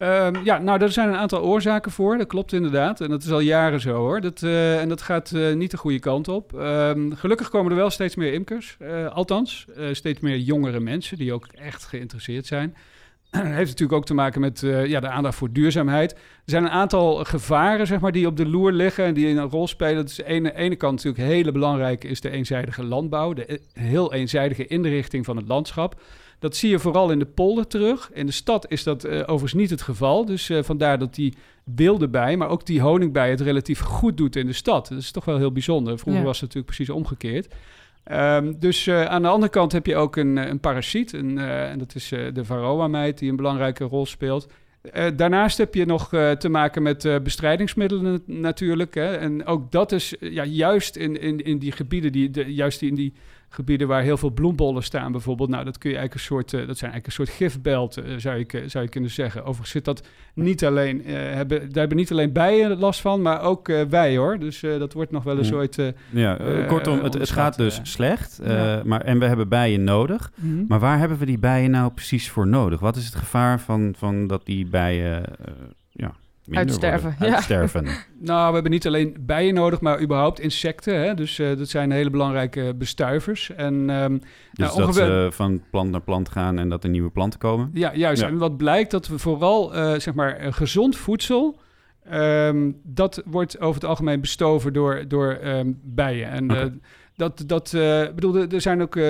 Um, 0.02 0.44
ja, 0.44 0.58
nou, 0.58 0.82
er 0.82 0.92
zijn 0.92 1.08
een 1.08 1.16
aantal 1.16 1.42
oorzaken 1.42 1.92
voor. 1.92 2.18
Dat 2.18 2.26
klopt 2.26 2.52
inderdaad. 2.52 3.00
En 3.00 3.10
dat 3.10 3.22
is 3.22 3.30
al 3.30 3.40
jaren 3.40 3.80
zo 3.80 3.94
hoor. 3.94 4.20
Dat, 4.20 4.42
uh, 4.42 4.80
en 4.80 4.88
dat 4.88 5.02
gaat 5.02 5.32
uh, 5.34 5.54
niet 5.54 5.70
de 5.70 5.76
goede 5.76 5.98
kant 5.98 6.28
op. 6.28 6.52
Um, 6.52 7.14
gelukkig 7.14 7.48
komen 7.48 7.70
er 7.70 7.76
wel 7.76 7.90
steeds 7.90 8.14
meer 8.14 8.32
imkers. 8.32 8.76
Uh, 8.80 9.06
althans, 9.06 9.66
steeds 9.92 10.20
meer 10.20 10.38
jongere 10.38 10.80
mensen 10.80 11.16
die 11.16 11.32
ook 11.32 11.46
echt 11.46 11.84
geïnteresseerd 11.84 12.46
zijn. 12.46 12.76
heeft 13.30 13.70
natuurlijk 13.70 13.92
ook 13.92 14.06
te 14.06 14.14
maken 14.14 14.40
met 14.40 14.60
ja, 14.86 15.00
de 15.00 15.08
aandacht 15.08 15.36
voor 15.36 15.52
duurzaamheid. 15.52 16.12
Er 16.12 16.18
zijn 16.44 16.64
een 16.64 16.70
aantal 16.70 17.24
gevaren 17.24 17.86
zeg 17.86 18.00
maar, 18.00 18.12
die 18.12 18.26
op 18.26 18.36
de 18.36 18.48
loer 18.48 18.72
liggen 18.72 19.04
en 19.04 19.14
die 19.14 19.28
een 19.28 19.50
rol 19.50 19.68
spelen. 19.68 19.94
Dat 19.94 20.08
is 20.08 20.14
de 20.14 20.54
ene, 20.54 20.76
kant 20.76 21.04
natuurlijk 21.04 21.32
hele 21.32 21.52
belangrijke 21.52 22.08
is 22.08 22.20
de 22.20 22.30
eenzijdige 22.30 22.84
landbouw. 22.84 23.32
De 23.32 23.60
heel 23.72 24.12
eenzijdige 24.12 24.66
inrichting 24.66 25.24
van 25.24 25.36
het 25.36 25.48
landschap. 25.48 26.00
Dat 26.42 26.56
zie 26.56 26.70
je 26.70 26.78
vooral 26.78 27.10
in 27.10 27.18
de 27.18 27.24
polder 27.26 27.66
terug. 27.66 28.10
In 28.12 28.26
de 28.26 28.32
stad 28.32 28.70
is 28.70 28.82
dat 28.82 29.04
uh, 29.06 29.12
overigens 29.20 29.52
niet 29.54 29.70
het 29.70 29.82
geval. 29.82 30.24
Dus 30.24 30.48
uh, 30.48 30.62
vandaar 30.62 30.98
dat 30.98 31.14
die 31.14 31.34
wilde 31.64 32.08
bij, 32.08 32.36
maar 32.36 32.48
ook 32.48 32.66
die 32.66 32.80
honingbij 32.80 33.30
het 33.30 33.40
relatief 33.40 33.80
goed 33.80 34.16
doet 34.16 34.36
in 34.36 34.46
de 34.46 34.52
stad. 34.52 34.88
Dat 34.88 34.98
is 34.98 35.10
toch 35.10 35.24
wel 35.24 35.36
heel 35.38 35.52
bijzonder. 35.52 35.98
Vroeger 35.98 36.20
Ja. 36.22 36.26
was 36.26 36.40
het 36.40 36.54
natuurlijk 36.54 36.74
precies 36.76 36.94
omgekeerd. 36.94 37.54
Ehm, 38.04 38.52
dus 38.58 38.86
eh, 38.86 39.04
aan 39.04 39.22
de 39.22 39.28
andere 39.28 39.52
kant 39.52 39.72
heb 39.72 39.86
je 39.86 39.96
ook 39.96 40.16
een, 40.16 40.38
eh, 40.38 40.48
een 40.48 40.60
parasiet. 40.60 41.12
Een, 41.12 41.38
eh, 41.38 41.70
en 41.70 41.78
dat 41.78 41.94
is 41.94 42.12
eh, 42.12 42.20
de 42.32 42.44
varroa-mijt 42.44 43.18
die 43.18 43.30
een 43.30 43.36
belangrijke 43.36 43.84
rol 43.84 44.06
speelt. 44.06 44.46
Eh, 44.82 45.06
daarnaast 45.16 45.58
heb 45.58 45.74
je 45.74 45.84
nog 45.86 46.12
eh, 46.12 46.30
te 46.30 46.48
maken 46.48 46.82
met 46.82 47.04
eh, 47.04 47.16
bestrijdingsmiddelen 47.22 48.04
nat- 48.12 48.26
natuurlijk. 48.26 48.94
Hè. 48.94 49.16
En 49.16 49.46
ook 49.46 49.70
dat 49.72 49.92
is 49.92 50.18
eh, 50.18 50.32
ja, 50.32 50.44
juist 50.44 50.96
in, 50.96 51.20
in, 51.20 51.44
in 51.44 51.58
die 51.58 51.72
gebieden, 51.72 52.12
die, 52.12 52.30
de, 52.30 52.54
juist 52.54 52.82
in 52.82 52.94
die 52.94 53.12
gebieden 53.54 53.88
waar 53.88 54.02
heel 54.02 54.16
veel 54.16 54.30
bloembollen 54.30 54.82
staan 54.82 55.12
bijvoorbeeld. 55.12 55.48
Nou, 55.48 55.64
dat 55.64 55.78
kun 55.78 55.90
je 55.90 55.96
eigenlijk 55.96 56.24
een 56.28 56.34
soort, 56.36 56.52
eh, 56.52 56.66
dat 56.66 56.78
zijn 56.78 56.90
eigenlijk 56.92 57.06
een 57.06 57.26
soort 57.26 57.38
gifbelten, 57.52 58.04
eh, 58.04 58.14
zou, 58.16 58.38
je, 58.38 58.62
zou 58.68 58.84
je 58.84 58.90
kunnen 58.90 59.10
zeggen. 59.10 59.40
Overigens 59.40 59.70
zit 59.70 59.84
dat 59.84 60.02
niet 60.34 60.64
alleen, 60.64 61.04
eh, 61.04 61.14
hebben, 61.14 61.58
daar 61.60 61.78
hebben 61.78 61.96
niet 61.96 62.10
alleen 62.10 62.32
bijen 62.32 62.78
last 62.78 63.00
van, 63.00 63.22
maar 63.22 63.42
ook 63.42 63.68
eh, 63.68 63.80
wij 63.88 64.16
hoor. 64.16 64.38
Dus 64.38 64.62
eh, 64.62 64.78
dat 64.78 64.92
wordt 64.92 65.10
nog 65.10 65.22
wel 65.22 65.38
eens 65.38 65.50
Mm. 65.50 65.56
ooit... 65.56 65.78
eh, 65.78 65.86
Ja, 66.10 66.38
eh, 66.38 66.60
eh, 66.62 66.68
kortom, 66.68 67.02
het, 67.02 67.14
het 67.14 67.30
gaat 67.30 67.56
dus 67.56 67.78
eh. 67.78 67.84
slecht. 67.84 68.38
eh, 68.38 68.56
Ja. 68.56 68.82
maar, 68.84 69.00
en 69.00 69.18
we 69.18 69.24
hebben 69.26 69.48
bijen 69.48 69.84
nodig. 69.84 70.32
Mhm. 70.34 70.64
Maar 70.68 70.80
waar 70.80 70.98
hebben 70.98 71.18
we 71.18 71.26
die 71.26 71.38
bijen 71.38 71.70
nou 71.70 71.92
precies 71.92 72.30
voor 72.30 72.46
nodig? 72.46 72.80
Wat 72.80 72.96
is 72.96 73.04
het 73.04 73.14
gevaar 73.14 73.60
van, 73.60 73.94
van 73.98 74.26
dat 74.26 74.46
die 74.46 74.66
bijen 74.66 75.24
eh, 75.24 75.52
minder 76.46 76.64
Uitsterven, 76.66 77.08
worden? 77.10 77.26
ja. 77.28 77.34
Uitsterven. 77.34 77.86
Nou, 78.24 78.46
we 78.48 78.52
hebben 78.54 78.72
niet 78.72 78.86
alleen 78.86 79.16
bijen 79.20 79.54
nodig, 79.54 79.80
maar 79.80 80.00
überhaupt 80.02 80.40
insecten. 80.40 81.00
Hè? 81.00 81.14
Dus 81.14 81.38
eh, 81.38 81.56
dat 81.56 81.68
zijn 81.68 81.90
hele 81.90 82.10
belangrijke 82.10 82.74
bestuivers. 82.78 83.50
En 83.50 83.90
ehm, 83.90 84.10
Dus 84.12 84.20
nou, 84.52 84.70
dat 84.76 84.86
ongeveer- 84.86 85.04
ze 85.04 85.28
van 85.32 85.62
plant 85.70 85.90
naar 85.90 86.00
plant 86.00 86.28
gaan 86.28 86.58
en 86.58 86.68
dat 86.68 86.84
er 86.84 86.90
nieuwe 86.90 87.10
planten 87.10 87.38
komen? 87.38 87.70
Ja, 87.74 87.94
juist. 87.94 88.22
Ja. 88.22 88.28
En 88.28 88.38
wat 88.38 88.56
blijkt 88.56 88.90
dat 88.90 89.08
we 89.08 89.18
vooral, 89.18 89.74
eh, 89.74 89.94
zeg 89.98 90.14
maar, 90.14 90.36
eh, 90.36 90.52
gezond 90.52 90.96
voedsel... 90.96 91.58
ehm, 92.04 92.70
dat 92.82 93.22
wordt 93.24 93.60
over 93.60 93.80
het 93.80 93.84
algemeen 93.90 94.20
bestoven 94.20 94.72
door, 94.72 95.04
door 95.08 95.32
ehm, 95.32 95.72
bijen. 95.82 96.28
En 96.30 96.50
eh, 96.50 96.66
dat, 97.16 97.44
dat 97.46 97.72
eh, 97.74 98.02
bedoel, 98.14 98.36
er- 98.36 98.60
zijn 98.60 98.82
ook, 98.82 98.96
eh, 98.96 99.06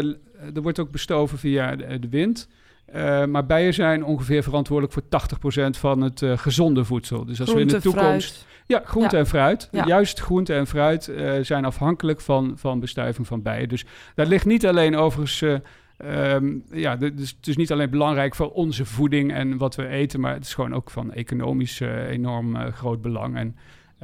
er 0.55 0.63
wordt 0.63 0.79
ook 0.79 0.91
bestoven 0.91 1.39
via 1.39 1.77
de, 1.77 1.99
de 1.99 2.09
wind. 2.09 2.49
Eh, 2.93 3.25
maar 3.25 3.47
bijen 3.47 3.75
zijn 3.75 4.05
ongeveer 4.05 4.43
verantwoordelijk 4.43 4.93
voor 4.95 5.03
80% 5.03 5.79
van 5.79 6.01
het 6.01 6.23
eh, 6.23 6.39
gezonde 6.39 6.85
voedsel. 6.85 7.25
Dus 7.25 7.41
als 7.41 7.53
we 7.53 7.61
in 7.61 7.69
Groente, 7.69 7.89
de 7.89 7.95
toekomst... 7.95 8.33
fruit. 8.35 8.47
Ja, 8.67 8.83
groente 8.85 9.15
Ja. 9.17 9.21
en 9.23 9.27
fruit. 9.29 9.69
Ja. 9.71 9.87
Juist 9.87 10.21
groente 10.21 10.55
en 10.55 10.67
fruit 10.67 11.09
eh, 11.09 11.33
zijn 11.43 11.65
afhankelijk 11.65 12.21
van, 12.21 12.53
van 12.57 12.81
bestuiving 12.81 13.27
van 13.27 13.43
bijen. 13.43 13.69
Dus 13.69 13.85
dat 14.15 14.27
ligt 14.29 14.47
niet 14.47 14.67
alleen 14.67 14.97
overigens... 14.97 15.43
eh, 15.43 16.35
ehm, 16.35 16.55
ja, 16.71 16.97
dus 16.97 17.35
het 17.37 17.47
is 17.47 17.57
niet 17.57 17.73
alleen 17.73 17.91
belangrijk 17.91 18.35
voor 18.35 18.51
onze 18.51 18.85
voeding 18.85 19.33
en 19.33 19.57
wat 19.57 19.75
we 19.75 19.87
eten... 19.87 20.21
maar 20.21 20.35
het 20.35 20.45
is 20.45 20.55
gewoon 20.55 20.75
ook 20.75 20.91
van 20.91 21.13
economisch 21.13 21.81
enorm 22.09 22.57
groot 22.73 23.03
belang. 23.03 23.37
En 23.37 23.57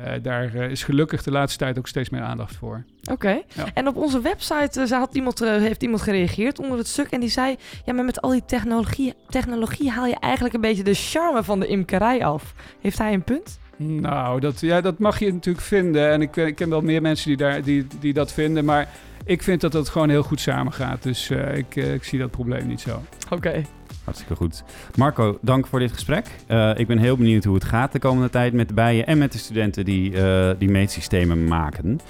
eh, 0.05 0.13
daar 0.23 0.55
eh, 0.55 0.71
is 0.71 0.85
gelukkig 0.85 1.23
de 1.23 1.31
laatste 1.31 1.59
tijd 1.59 1.79
ook 1.79 1.87
steeds 1.87 2.11
meer 2.11 2.23
aandacht 2.23 2.57
voor. 2.57 2.85
Oké. 3.11 3.43
Ja. 3.55 3.65
En 3.75 3.89
op 3.89 3.97
onze 3.97 4.21
website 4.21 4.81
eh, 4.81 4.91
had 4.91 5.15
iemand, 5.15 5.39
heeft 5.39 5.83
iemand 5.83 6.03
gereageerd 6.03 6.59
onder 6.59 6.79
het 6.79 6.87
stuk. 6.87 7.11
En 7.11 7.21
die 7.21 7.29
zei: 7.29 7.57
Ja, 7.85 7.93
maar 7.93 8.05
met 8.05 8.21
al 8.21 8.31
die 8.31 8.45
technologie, 8.47 9.15
technologie 9.29 9.91
haal 9.91 10.07
je 10.07 10.17
eigenlijk 10.21 10.55
een 10.55 10.61
beetje 10.61 10.83
de 10.83 10.95
charme 10.95 11.43
van 11.43 11.61
de 11.61 11.67
imkerij 11.67 12.25
af. 12.25 12.55
Heeft 12.81 12.99
hij 12.99 13.13
een 13.13 13.23
punt? 13.23 13.59
Nou, 13.77 14.41
dat, 14.41 14.61
ja, 14.61 14.81
dat 14.81 14.99
mag 14.99 15.19
je 15.19 15.33
natuurlijk 15.33 15.65
vinden. 15.65 16.11
En 16.11 16.23
ik, 16.23 16.37
ik 16.37 16.55
ken 16.55 16.69
wel 16.69 16.81
meer 16.81 17.03
mensen 17.03 17.29
die, 17.29 17.37
daar, 17.37 17.63
die, 17.63 17.87
die 18.01 18.13
dat 18.13 18.33
vinden. 18.33 18.65
Maar 18.65 18.89
ik 19.25 19.43
vind 19.43 19.61
dat 19.61 19.73
dat 19.73 19.89
gewoon 19.89 20.09
heel 20.09 20.23
goed 20.23 20.41
samengaat. 20.41 21.03
Dus 21.03 21.31
ik, 21.55 21.77
ik 21.77 22.05
zie 22.05 22.19
dat 22.19 22.31
probleem 22.31 22.67
niet 22.67 22.81
zo. 22.81 23.03
Oké. 23.31 23.65
Hartstikke 24.09 24.37
goed. 24.37 24.63
Marco, 24.95 25.39
dank 25.41 25.67
voor 25.67 25.79
dit 25.79 25.93
gesprek. 25.93 26.27
Eh, 26.47 26.71
ik 26.77 26.87
ben 26.87 26.99
heel 26.99 27.17
benieuwd 27.17 27.45
hoe 27.45 27.55
het 27.55 27.65
gaat 27.65 27.93
de 27.93 27.99
komende 27.99 28.31
tijd 28.31 28.53
met 28.53 28.69
de 28.69 28.75
bijen 28.75 29.07
en 29.07 29.19
met 29.19 29.33
de 29.33 29.39
studenten 29.39 29.85
die 29.85 30.23
eh, 30.23 30.51
die 30.59 30.69
meetsystemen 30.69 31.45
maken. 31.45 32.01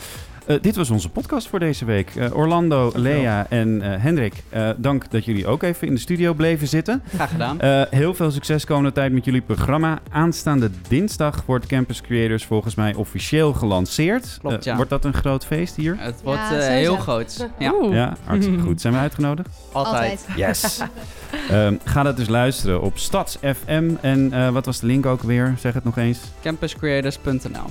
Eh, 0.48 0.56
dit 0.60 0.76
was 0.76 0.90
onze 0.90 1.08
podcast 1.08 1.48
voor 1.48 1.58
deze 1.58 1.84
week. 1.84 2.16
Eh, 2.16 2.36
Orlando, 2.36 2.92
Lea 2.94 3.46
en 3.48 3.82
eh, 3.82 4.02
Hendrik, 4.02 4.32
eh, 4.48 4.68
dank 4.76 5.10
dat 5.10 5.24
jullie 5.24 5.46
ook 5.46 5.62
even 5.62 5.86
in 5.86 5.94
de 5.94 6.00
studio 6.00 6.32
bleven 6.34 6.68
zitten. 6.68 7.02
Graag 7.14 7.30
gedaan. 7.30 7.60
Eh, 7.60 7.82
heel 7.90 8.14
veel 8.14 8.30
succes 8.30 8.64
komende 8.64 8.92
tijd 8.92 9.12
met 9.12 9.24
jullie 9.24 9.40
programma. 9.40 9.98
Aanstaande 10.10 10.70
dinsdag 10.88 11.42
wordt 11.46 11.66
Campus 11.66 12.00
Creators 12.00 12.44
volgens 12.44 12.74
mij 12.74 12.94
officieel 12.94 13.52
gelanceerd. 13.52 14.38
Klopt, 14.40 14.64
ja. 14.64 14.76
Wordt 14.76 14.90
dat 14.90 15.04
een 15.04 15.14
groot 15.14 15.46
feest 15.46 15.76
hier? 15.76 15.96
Het 15.98 16.20
wordt 16.22 16.40
Ja, 16.40 16.58
eh, 16.58 16.66
heel 16.68 16.96
groot. 16.96 17.48
Ja. 17.58 17.74
Ja, 17.90 18.16
hartstikke 18.24 18.60
goed. 18.68 18.80
Zijn 18.80 18.92
we 18.92 18.98
uitgenodigd? 18.98 19.48
altijd. 19.72 20.26
Yes. 20.36 20.80
Ehm, 21.50 21.74
ga 21.84 22.02
dat 22.02 22.16
dus 22.16 22.28
luisteren 22.28 22.82
op 22.82 22.98
Stads 22.98 23.38
FM. 23.42 23.90
En 24.00 24.32
eh, 24.32 24.48
wat 24.48 24.66
was 24.66 24.80
de 24.80 24.86
link 24.86 25.06
ook 25.06 25.22
weer? 25.22 25.54
Zeg 25.58 25.74
het 25.74 25.84
nog 25.84 25.96
eens. 25.98 26.18
Campuscreators.nl 26.42 27.70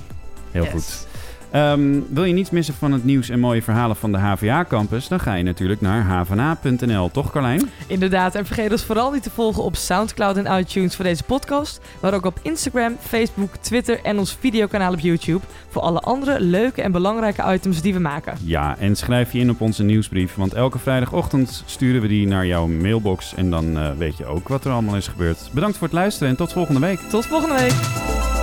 Heel 0.50 0.62
Yes. 0.62 0.72
goed. 0.72 1.06
Ehm, 1.50 2.00
wil 2.10 2.24
je 2.24 2.32
niets 2.32 2.50
missen 2.50 2.74
van 2.74 2.92
het 2.92 3.04
nieuws 3.04 3.28
en 3.28 3.40
mooie 3.40 3.62
verhalen 3.62 3.96
van 3.96 4.12
de 4.12 4.18
HVA-campus? 4.18 5.08
Dan 5.08 5.20
ga 5.20 5.34
je 5.34 5.42
natuurlijk 5.42 5.80
naar 5.80 6.02
havana.nl, 6.02 7.10
toch 7.10 7.30
Carlijn? 7.30 7.70
Inderdaad, 7.86 8.34
en 8.34 8.46
vergeet 8.46 8.72
ons 8.72 8.84
vooral 8.84 9.10
niet 9.10 9.22
te 9.22 9.30
volgen 9.30 9.62
op 9.62 9.76
Soundcloud 9.76 10.36
en 10.36 10.58
iTunes 10.58 10.96
voor 10.96 11.04
deze 11.04 11.22
podcast. 11.22 11.80
Maar 12.00 12.14
ook 12.14 12.26
op 12.26 12.38
Instagram, 12.42 12.96
Facebook, 13.00 13.56
Twitter 13.56 14.00
en 14.02 14.18
ons 14.18 14.36
videokanaal 14.40 14.92
op 14.92 14.98
YouTube. 14.98 15.44
Voor 15.68 15.82
alle 15.82 16.00
andere 16.00 16.40
leuke 16.40 16.82
en 16.82 16.92
belangrijke 16.92 17.52
items 17.52 17.80
die 17.80 17.92
we 17.92 18.00
maken. 18.00 18.36
Ja, 18.44 18.78
en 18.78 18.96
schrijf 18.96 19.32
je 19.32 19.38
in 19.38 19.50
op 19.50 19.60
onze 19.60 19.82
nieuwsbrief, 19.82 20.34
want 20.34 20.54
elke 20.54 20.78
vrijdagochtend 20.78 21.62
sturen 21.66 22.02
we 22.02 22.08
die 22.08 22.26
naar 22.26 22.46
jouw 22.46 22.66
mailbox. 22.66 23.34
En 23.34 23.50
dan 23.50 23.78
eh, 23.78 23.90
weet 23.96 24.16
je 24.16 24.26
ook 24.26 24.48
wat 24.48 24.64
er 24.64 24.72
allemaal 24.72 24.96
is 24.96 25.08
gebeurd. 25.08 25.50
Bedankt 25.52 25.76
voor 25.76 25.86
het 25.86 25.96
luisteren 25.96 26.28
en 26.28 26.36
tot 26.36 26.52
volgende 26.52 26.80
week. 26.80 26.98
Tot 26.98 27.26
volgende 27.26 27.54
week! 27.54 28.37